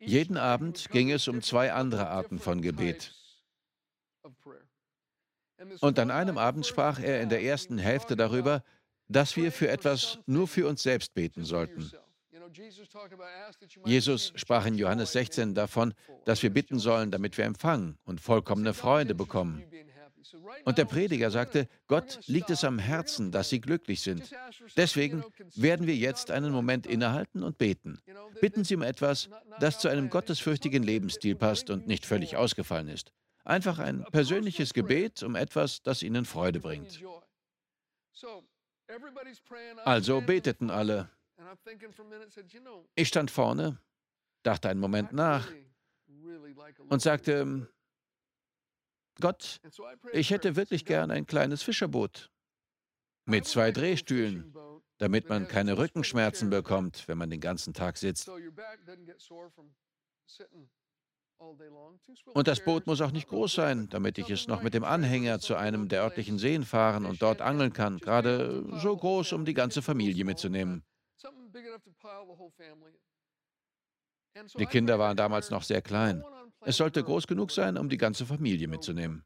Jeden 0.00 0.36
Abend 0.36 0.90
ging 0.90 1.10
es 1.10 1.28
um 1.28 1.42
zwei 1.42 1.72
andere 1.72 2.08
Arten 2.08 2.38
von 2.38 2.62
Gebet. 2.62 3.14
Und 5.80 5.98
an 5.98 6.10
einem 6.10 6.38
Abend 6.38 6.66
sprach 6.66 6.98
er 6.98 7.20
in 7.20 7.28
der 7.28 7.42
ersten 7.42 7.78
Hälfte 7.78 8.16
darüber, 8.16 8.64
dass 9.08 9.36
wir 9.36 9.52
für 9.52 9.68
etwas 9.68 10.18
nur 10.26 10.48
für 10.48 10.66
uns 10.66 10.82
selbst 10.82 11.14
beten 11.14 11.44
sollten. 11.44 11.90
Jesus 13.84 14.32
sprach 14.34 14.66
in 14.66 14.76
Johannes 14.76 15.12
16 15.12 15.54
davon, 15.54 15.94
dass 16.24 16.42
wir 16.42 16.50
bitten 16.50 16.78
sollen, 16.78 17.10
damit 17.10 17.36
wir 17.36 17.44
empfangen 17.44 17.98
und 18.04 18.20
vollkommene 18.20 18.74
Freude 18.74 19.14
bekommen. 19.14 19.62
Und 20.64 20.78
der 20.78 20.84
Prediger 20.84 21.30
sagte, 21.30 21.68
Gott 21.86 22.20
liegt 22.26 22.50
es 22.50 22.64
am 22.64 22.78
Herzen, 22.78 23.32
dass 23.32 23.48
sie 23.48 23.60
glücklich 23.60 24.00
sind. 24.00 24.30
Deswegen 24.76 25.24
werden 25.54 25.86
wir 25.86 25.96
jetzt 25.96 26.30
einen 26.30 26.52
Moment 26.52 26.86
innehalten 26.86 27.42
und 27.42 27.58
beten. 27.58 27.98
Bitten 28.40 28.64
Sie 28.64 28.76
um 28.76 28.82
etwas, 28.82 29.28
das 29.58 29.78
zu 29.78 29.88
einem 29.88 30.10
gottesfürchtigen 30.10 30.82
Lebensstil 30.82 31.34
passt 31.34 31.70
und 31.70 31.86
nicht 31.86 32.06
völlig 32.06 32.36
ausgefallen 32.36 32.88
ist. 32.88 33.12
Einfach 33.44 33.78
ein 33.78 34.04
persönliches 34.12 34.74
Gebet 34.74 35.22
um 35.22 35.34
etwas, 35.34 35.82
das 35.82 36.02
Ihnen 36.02 36.24
Freude 36.24 36.60
bringt. 36.60 37.02
Also 39.84 40.20
beteten 40.20 40.70
alle. 40.70 41.10
Ich 42.94 43.08
stand 43.08 43.30
vorne, 43.30 43.78
dachte 44.42 44.68
einen 44.68 44.80
Moment 44.80 45.12
nach 45.12 45.48
und 46.88 47.02
sagte, 47.02 47.68
Gott, 49.20 49.60
ich 50.12 50.30
hätte 50.30 50.56
wirklich 50.56 50.84
gern 50.84 51.10
ein 51.10 51.26
kleines 51.26 51.62
Fischerboot 51.62 52.30
mit 53.26 53.46
zwei 53.46 53.70
Drehstühlen, 53.70 54.54
damit 54.98 55.28
man 55.28 55.48
keine 55.48 55.78
Rückenschmerzen 55.78 56.50
bekommt, 56.50 57.06
wenn 57.08 57.18
man 57.18 57.30
den 57.30 57.40
ganzen 57.40 57.74
Tag 57.74 57.96
sitzt. 57.96 58.30
Und 62.34 62.48
das 62.48 62.62
Boot 62.64 62.86
muss 62.86 63.00
auch 63.00 63.12
nicht 63.12 63.28
groß 63.28 63.54
sein, 63.54 63.88
damit 63.88 64.18
ich 64.18 64.28
es 64.28 64.46
noch 64.46 64.62
mit 64.62 64.74
dem 64.74 64.84
Anhänger 64.84 65.40
zu 65.40 65.56
einem 65.56 65.88
der 65.88 66.02
örtlichen 66.02 66.38
Seen 66.38 66.64
fahren 66.64 67.06
und 67.06 67.22
dort 67.22 67.40
angeln 67.40 67.72
kann, 67.72 67.98
gerade 67.98 68.62
so 68.78 68.94
groß, 68.94 69.32
um 69.32 69.46
die 69.46 69.54
ganze 69.54 69.80
Familie 69.80 70.24
mitzunehmen. 70.24 70.84
Die 74.58 74.66
Kinder 74.66 74.98
waren 74.98 75.16
damals 75.16 75.50
noch 75.50 75.62
sehr 75.62 75.82
klein. 75.82 76.24
Es 76.62 76.76
sollte 76.76 77.02
groß 77.02 77.26
genug 77.26 77.50
sein, 77.50 77.76
um 77.78 77.88
die 77.88 77.96
ganze 77.96 78.26
Familie 78.26 78.68
mitzunehmen. 78.68 79.24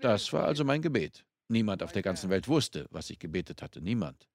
Das 0.00 0.32
war 0.32 0.44
also 0.44 0.64
mein 0.64 0.82
Gebet. 0.82 1.24
Niemand 1.48 1.82
auf 1.82 1.92
der 1.92 2.02
ganzen 2.02 2.30
Welt 2.30 2.48
wusste, 2.48 2.86
was 2.90 3.10
ich 3.10 3.18
gebetet 3.18 3.62
hatte. 3.62 3.80
Niemand. 3.80 4.28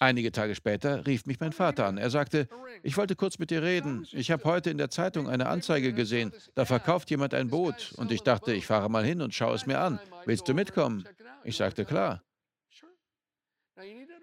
Einige 0.00 0.32
Tage 0.32 0.56
später 0.56 1.06
rief 1.06 1.26
mich 1.26 1.38
mein 1.38 1.52
Vater 1.52 1.86
an. 1.86 1.96
Er 1.96 2.10
sagte, 2.10 2.48
ich 2.82 2.96
wollte 2.96 3.14
kurz 3.14 3.38
mit 3.38 3.50
dir 3.50 3.62
reden. 3.62 4.06
Ich 4.10 4.32
habe 4.32 4.42
heute 4.44 4.70
in 4.70 4.78
der 4.78 4.90
Zeitung 4.90 5.28
eine 5.28 5.46
Anzeige 5.46 5.92
gesehen. 5.92 6.32
Da 6.54 6.64
verkauft 6.64 7.10
jemand 7.10 7.32
ein 7.32 7.48
Boot. 7.48 7.92
Und 7.96 8.10
ich 8.10 8.22
dachte, 8.22 8.52
ich 8.52 8.66
fahre 8.66 8.90
mal 8.90 9.04
hin 9.04 9.20
und 9.20 9.34
schaue 9.34 9.54
es 9.54 9.66
mir 9.66 9.78
an. 9.78 10.00
Willst 10.24 10.48
du 10.48 10.54
mitkommen? 10.54 11.06
Ich 11.44 11.56
sagte, 11.56 11.84
klar. 11.84 12.24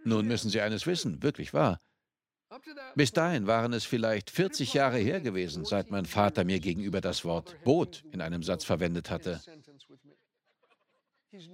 Nun 0.03 0.27
müssen 0.27 0.49
Sie 0.49 0.59
eines 0.61 0.85
wissen, 0.85 1.23
wirklich 1.23 1.53
wahr. 1.53 1.79
Bis 2.95 3.11
dahin 3.11 3.47
waren 3.47 3.73
es 3.73 3.85
vielleicht 3.85 4.31
40 4.31 4.73
Jahre 4.73 4.97
her 4.97 5.21
gewesen, 5.21 5.65
seit 5.65 5.91
mein 5.91 6.05
Vater 6.05 6.43
mir 6.43 6.59
gegenüber 6.59 6.99
das 7.01 7.23
Wort 7.23 7.63
Boot 7.63 8.03
in 8.11 8.21
einem 8.21 8.43
Satz 8.43 8.65
verwendet 8.65 9.09
hatte. 9.09 9.41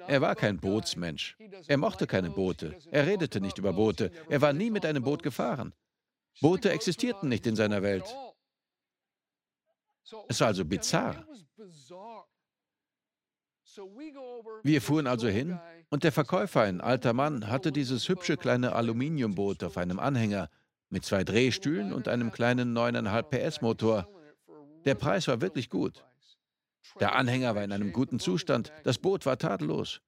Er 0.07 0.21
war 0.21 0.35
kein 0.35 0.57
Bootsmensch. 0.57 1.37
Er 1.67 1.77
mochte 1.77 2.07
keine 2.07 2.29
Boote. 2.29 2.77
Er 2.91 3.07
redete 3.07 3.41
nicht 3.41 3.57
über 3.57 3.73
Boote. 3.73 4.09
Er 4.29 4.41
war 4.41 4.53
nie 4.53 4.69
mit 4.69 4.85
einem 4.85 5.03
Boot 5.03 5.21
gefahren. 5.21 5.73
Boote 6.39 6.71
existierten 6.71 7.27
nicht 7.27 7.45
in 7.45 7.57
seiner 7.57 7.81
Welt. 7.81 8.05
Es 10.29 10.39
war 10.39 10.47
also 10.47 10.63
bizarr. 10.63 11.27
Wir 14.63 14.81
fuhren 14.81 15.07
also 15.07 15.27
hin 15.27 15.59
und 15.89 16.05
der 16.05 16.13
Verkäufer, 16.13 16.61
ein 16.61 16.79
alter 16.79 17.11
Mann, 17.11 17.49
hatte 17.49 17.73
dieses 17.73 18.07
hübsche 18.07 18.37
kleine 18.37 18.73
Aluminiumboot 18.73 19.63
auf 19.65 19.77
einem 19.77 19.99
Anhänger 19.99 20.49
mit 20.89 21.05
zwei 21.05 21.23
Drehstühlen 21.23 21.93
und 21.93 22.07
einem 22.07 22.31
kleinen 22.31 22.75
9,5 22.77 23.23
PS 23.23 23.61
Motor. 23.61 24.07
Der 24.85 24.95
Preis 24.95 25.27
war 25.27 25.41
wirklich 25.41 25.69
gut. 25.69 26.05
Der 26.99 27.15
Anhänger 27.15 27.55
war 27.55 27.63
in 27.63 27.71
einem 27.71 27.91
guten 27.91 28.19
Zustand, 28.19 28.71
das 28.83 28.97
Boot 28.97 29.25
war 29.25 29.37
tadellos. 29.37 30.01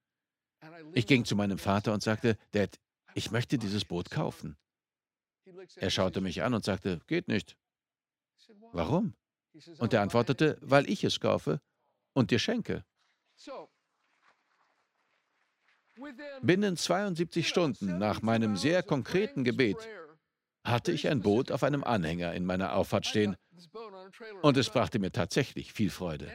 Ich 0.94 1.06
ging 1.06 1.24
zu 1.24 1.36
meinem 1.36 1.58
Vater 1.58 1.92
und 1.92 2.02
sagte, 2.02 2.36
Dad, 2.52 2.78
ich 3.14 3.30
möchte 3.30 3.58
dieses 3.58 3.84
Boot 3.84 4.10
kaufen. 4.10 4.56
Er 5.76 5.90
schaute 5.90 6.20
mich 6.20 6.42
an 6.42 6.54
und 6.54 6.64
sagte, 6.64 7.00
geht 7.06 7.28
nicht. 7.28 7.56
Warum? 8.72 9.14
Und 9.78 9.92
er 9.92 10.02
antwortete, 10.02 10.58
weil 10.60 10.88
ich 10.88 11.04
es 11.04 11.20
kaufe 11.20 11.60
und 12.12 12.30
dir 12.30 12.38
schenke. 12.38 12.84
Binnen 16.42 16.76
72 16.76 17.48
Stunden 17.48 17.98
nach 17.98 18.22
meinem 18.22 18.56
sehr 18.56 18.82
konkreten 18.82 19.42
Gebet 19.42 19.76
hatte 20.70 20.92
ich 20.92 21.08
ein 21.08 21.20
Boot 21.20 21.50
auf 21.50 21.62
einem 21.62 21.84
Anhänger 21.84 22.32
in 22.34 22.44
meiner 22.44 22.74
Auffahrt 22.74 23.06
stehen 23.06 23.36
und 24.42 24.56
es 24.56 24.70
brachte 24.70 24.98
mir 24.98 25.12
tatsächlich 25.12 25.72
viel 25.72 25.90
Freude. 25.90 26.30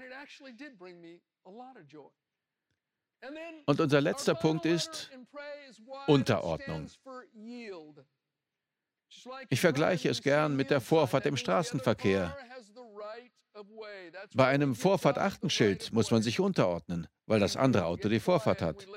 Und 3.66 3.80
unser 3.80 4.02
letzter 4.02 4.36
Punkt 4.36 4.66
ist 4.66 5.10
Unterordnung. 6.08 6.88
Ich 9.50 9.62
vergleiche 9.62 10.10
es 10.10 10.22
gern 10.22 10.56
mit 10.56 10.70
der 10.70 10.82
Vorfahrt 10.82 11.26
im 11.26 11.38
Straßenverkehr. 11.38 12.36
Bei 14.34 14.48
einem 14.48 14.76
Vorfahrt-Achtenschild 14.76 15.94
muss 15.94 16.12
man 16.12 16.24
sich 16.24 16.40
unterordnen, 16.40 17.08
weil 17.28 17.40
das 17.40 17.56
andere 17.56 17.86
Auto 17.86 18.10
die 18.10 18.20
Vorfahrt 18.20 18.62
hat. 18.62 18.88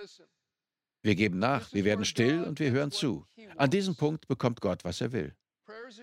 Wir 1.07 1.15
geben 1.15 1.39
nach, 1.39 1.73
wir 1.73 1.85
werden 1.85 2.05
still 2.05 2.43
und 2.43 2.59
wir 2.59 2.73
hören 2.73 2.91
zu. 2.91 3.29
An 3.57 3.71
diesem 3.71 3.95
Punkt 3.95 4.27
bekommt 4.27 4.61
Gott, 4.61 4.83
was 4.83 5.01
er 5.01 5.13
will. 5.13 5.37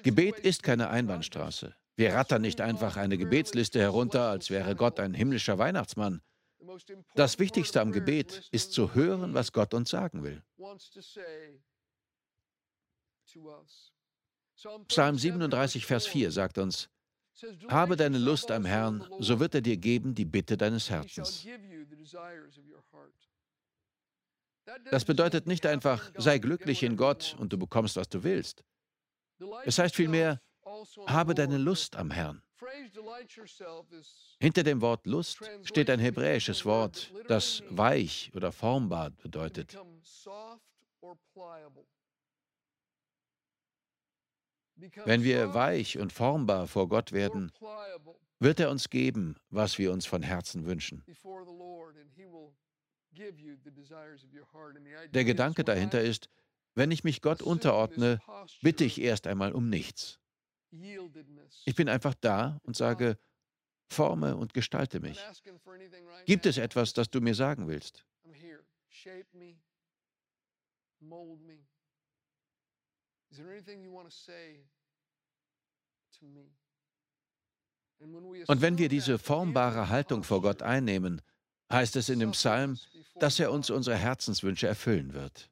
Gebet 0.01 0.39
ist 0.39 0.63
keine 0.63 0.89
Einbahnstraße. 0.91 1.75
Wir 1.97 2.13
rattern 2.13 2.41
nicht 2.41 2.61
einfach 2.61 2.95
eine 2.95 3.17
Gebetsliste 3.17 3.81
herunter, 3.81 4.29
als 4.29 4.49
wäre 4.49 4.77
Gott 4.77 5.01
ein 5.01 5.13
himmlischer 5.13 5.57
Weihnachtsmann. 5.57 6.21
Das 7.15 7.37
Wichtigste 7.37 7.81
am 7.81 7.91
Gebet 7.91 8.47
ist 8.51 8.71
zu 8.71 8.95
hören, 8.95 9.33
was 9.33 9.51
Gott 9.51 9.73
uns 9.73 9.89
sagen 9.89 10.23
will. 10.23 10.41
Psalm 14.87 15.17
37, 15.17 15.85
Vers 15.85 16.07
4 16.07 16.31
sagt 16.31 16.57
uns, 16.57 16.89
Habe 17.67 17.97
deine 17.97 18.19
Lust 18.19 18.51
am 18.51 18.63
Herrn, 18.63 19.05
so 19.19 19.41
wird 19.41 19.53
er 19.53 19.61
dir 19.61 19.75
geben 19.75 20.15
die 20.15 20.23
Bitte 20.23 20.55
deines 20.55 20.89
Herzens. 20.89 21.45
Das 24.91 25.05
bedeutet 25.05 25.47
nicht 25.47 25.65
einfach, 25.65 26.11
sei 26.17 26.37
glücklich 26.37 26.83
in 26.83 26.95
Gott 26.97 27.35
und 27.39 27.51
du 27.51 27.57
bekommst, 27.57 27.95
was 27.95 28.09
du 28.09 28.23
willst. 28.23 28.63
Es 29.65 29.77
heißt 29.77 29.95
vielmehr, 29.95 30.41
habe 31.07 31.35
deine 31.35 31.57
Lust 31.57 31.95
am 31.95 32.11
Herrn. 32.11 32.41
Hinter 34.39 34.63
dem 34.63 34.81
Wort 34.81 35.05
Lust 35.05 35.39
steht 35.63 35.89
ein 35.89 35.99
hebräisches 35.99 36.65
Wort, 36.65 37.11
das 37.27 37.63
weich 37.69 38.31
oder 38.35 38.51
formbar 38.51 39.09
bedeutet. 39.11 39.77
Wenn 45.05 45.23
wir 45.23 45.53
weich 45.53 45.97
und 45.97 46.11
formbar 46.11 46.67
vor 46.67 46.87
Gott 46.87 47.11
werden, 47.11 47.51
wird 48.39 48.59
er 48.59 48.69
uns 48.69 48.89
geben, 48.89 49.35
was 49.49 49.77
wir 49.77 49.91
uns 49.91 50.05
von 50.05 50.23
Herzen 50.23 50.65
wünschen. 50.65 51.03
Der 55.11 55.23
Gedanke 55.25 55.63
dahinter 55.63 56.01
ist, 56.01 56.29
wenn 56.75 56.91
ich 56.91 57.03
mich 57.03 57.21
Gott 57.21 57.41
unterordne, 57.41 58.19
bitte 58.61 58.83
ich 58.83 58.99
erst 58.99 59.27
einmal 59.27 59.51
um 59.51 59.69
nichts. 59.69 60.19
Ich 61.65 61.75
bin 61.75 61.87
einfach 61.87 62.15
da 62.15 62.59
und 62.63 62.75
sage, 62.75 63.17
forme 63.89 64.35
und 64.35 64.53
gestalte 64.53 64.99
mich. 64.99 65.19
Gibt 66.25 66.45
es 66.45 66.57
etwas, 66.57 66.93
das 66.93 67.09
du 67.09 67.21
mir 67.21 67.35
sagen 67.35 67.67
willst? 67.67 68.05
Und 78.47 78.61
wenn 78.61 78.77
wir 78.77 78.89
diese 78.89 79.19
formbare 79.19 79.89
Haltung 79.89 80.23
vor 80.23 80.41
Gott 80.41 80.61
einnehmen, 80.61 81.21
heißt 81.71 81.95
es 81.95 82.09
in 82.09 82.19
dem 82.19 82.31
Psalm, 82.31 82.77
dass 83.15 83.39
er 83.39 83.51
uns 83.51 83.69
unsere 83.69 83.97
Herzenswünsche 83.97 84.67
erfüllen 84.67 85.13
wird. 85.13 85.49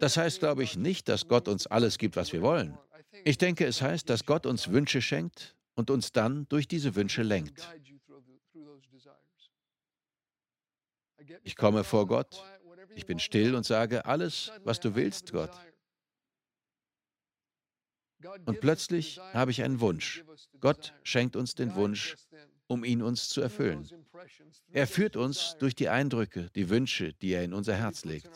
Das 0.00 0.16
heißt, 0.16 0.38
glaube 0.40 0.62
ich, 0.62 0.76
nicht, 0.76 1.08
dass 1.08 1.28
Gott 1.28 1.48
uns 1.48 1.66
alles 1.66 1.98
gibt, 1.98 2.16
was 2.16 2.32
wir 2.32 2.42
wollen. 2.42 2.76
Ich 3.24 3.38
denke, 3.38 3.66
es 3.66 3.82
heißt, 3.82 4.08
dass 4.08 4.26
Gott 4.26 4.46
uns 4.46 4.68
Wünsche 4.68 5.00
schenkt 5.00 5.56
und 5.74 5.90
uns 5.90 6.12
dann 6.12 6.48
durch 6.48 6.66
diese 6.66 6.94
Wünsche 6.94 7.22
lenkt. 7.22 7.68
Ich 11.42 11.56
komme 11.56 11.84
vor 11.84 12.06
Gott, 12.06 12.44
ich 12.94 13.06
bin 13.06 13.18
still 13.18 13.54
und 13.54 13.64
sage, 13.64 14.04
alles, 14.04 14.52
was 14.64 14.80
du 14.80 14.94
willst, 14.94 15.32
Gott. 15.32 15.52
Und 18.46 18.60
plötzlich 18.60 19.18
habe 19.32 19.50
ich 19.50 19.62
einen 19.62 19.80
Wunsch. 19.80 20.24
Gott 20.60 20.94
schenkt 21.02 21.36
uns 21.36 21.54
den 21.54 21.74
Wunsch, 21.74 22.16
um 22.74 22.82
ihn 22.84 23.02
uns 23.02 23.28
zu 23.28 23.40
erfüllen. 23.40 23.88
Er 24.72 24.86
führt 24.88 25.16
uns 25.16 25.56
durch 25.58 25.76
die 25.76 25.88
Eindrücke, 25.88 26.50
die 26.56 26.68
Wünsche, 26.68 27.12
die 27.14 27.32
er 27.32 27.44
in 27.44 27.54
unser 27.54 27.74
Herz 27.74 28.04
legt. 28.04 28.30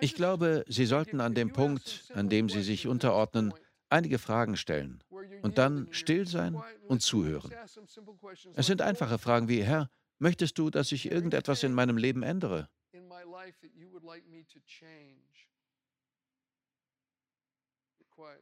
Ich 0.00 0.14
glaube, 0.14 0.64
Sie 0.68 0.86
sollten 0.86 1.20
an 1.20 1.34
dem 1.34 1.52
Punkt, 1.52 2.12
an 2.14 2.28
dem 2.28 2.48
Sie 2.48 2.62
sich 2.62 2.88
unterordnen, 2.88 3.54
einige 3.88 4.18
Fragen 4.18 4.56
stellen 4.56 5.02
und 5.42 5.56
dann 5.56 5.88
still 5.92 6.26
sein 6.26 6.60
und 6.88 7.00
zuhören. 7.00 7.52
Es 8.54 8.66
sind 8.66 8.82
einfache 8.82 9.18
Fragen 9.18 9.48
wie, 9.48 9.62
Herr, 9.62 9.88
möchtest 10.18 10.58
du, 10.58 10.68
dass 10.70 10.90
ich 10.90 11.10
irgendetwas 11.10 11.62
in 11.62 11.72
meinem 11.72 11.96
Leben 11.96 12.24
ändere? 12.24 12.68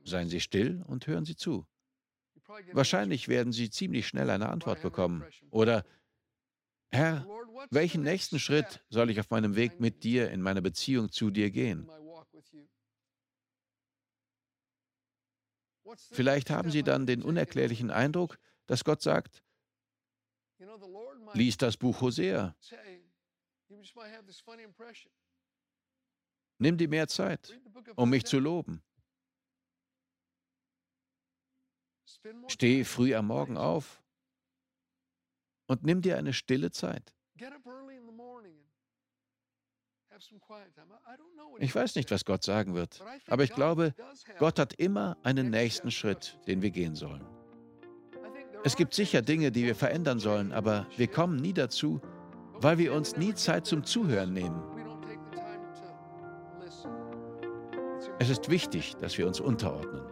Seien 0.05 0.29
Sie 0.29 0.41
still 0.41 0.83
und 0.87 1.07
hören 1.07 1.25
Sie 1.25 1.37
zu. 1.37 1.67
Wahrscheinlich 2.73 3.29
werden 3.29 3.53
Sie 3.53 3.71
ziemlich 3.71 4.07
schnell 4.07 4.31
eine 4.31 4.49
Antwort 4.49 4.83
bekommen. 4.83 5.25
Oder, 5.51 5.85
Herr, 6.91 7.27
welchen 7.71 8.03
nächsten 8.03 8.39
Schritt 8.39 8.85
soll 8.89 9.11
ich 9.11 9.21
auf 9.21 9.31
meinem 9.31 9.57
Weg 9.57 9.81
mit 9.81 10.05
dir 10.05 10.31
in 10.31 10.43
meiner 10.43 10.61
Beziehung 10.61 11.11
zu 11.11 11.31
dir 11.31 11.51
gehen? 11.51 11.89
Vielleicht 16.11 16.51
haben 16.51 16.71
Sie 16.71 16.83
dann 16.83 17.07
den 17.07 17.23
unerklärlichen 17.23 17.91
Eindruck, 17.91 18.39
dass 18.67 18.85
Gott 18.85 19.03
sagt, 19.03 19.43
lies 21.35 21.57
das 21.57 21.77
Buch 21.77 22.01
Hosea. 22.01 22.55
Nimm 26.59 26.77
dir 26.79 26.89
mehr 26.89 27.09
Zeit, 27.09 27.59
um 27.97 28.11
mich 28.11 28.25
zu 28.25 28.39
loben. 28.39 28.83
Steh 32.49 32.85
früh 32.85 33.15
am 33.15 33.27
Morgen 33.27 33.57
auf 33.57 34.03
und 35.67 35.85
nimm 35.85 36.03
dir 36.03 36.19
eine 36.19 36.33
stille 36.33 36.71
Zeit. 36.71 37.15
Ich 41.59 41.75
weiß 41.75 41.95
nicht, 41.97 42.11
was 42.11 42.25
Gott 42.25 42.45
sagen 42.45 42.75
wird, 42.75 43.03
aber 43.27 43.45
ich 43.45 43.53
glaube, 43.53 43.95
Gott 44.39 44.59
hat 44.59 44.75
immer 44.75 45.17
einen 45.23 45.51
nächsten 45.51 45.91
Schritt, 45.91 46.39
den 46.47 46.63
wir 46.63 46.71
gehen 46.71 46.95
sollen. 46.95 47.27
Es 48.65 48.77
gibt 48.77 48.95
sicher 48.95 49.23
Dinge, 49.23 49.51
die 49.51 49.65
wir 49.65 49.75
verändern 49.75 50.21
sollen, 50.21 50.53
aber 50.53 50.87
wir 50.97 51.09
kommen 51.09 51.37
nie 51.37 51.53
dazu, 51.53 52.01
weil 52.55 52.79
wir 52.79 52.93
uns 52.93 53.17
nie 53.17 53.35
Zeit 53.35 53.67
zum 53.67 53.85
Zuhören 53.85 54.33
nehmen. 54.33 54.63
Es 58.21 58.29
ist 58.29 58.49
wichtig, 58.49 58.95
dass 58.97 59.19
wir 59.19 59.27
uns 59.27 59.41
unterordnen. 59.41 60.12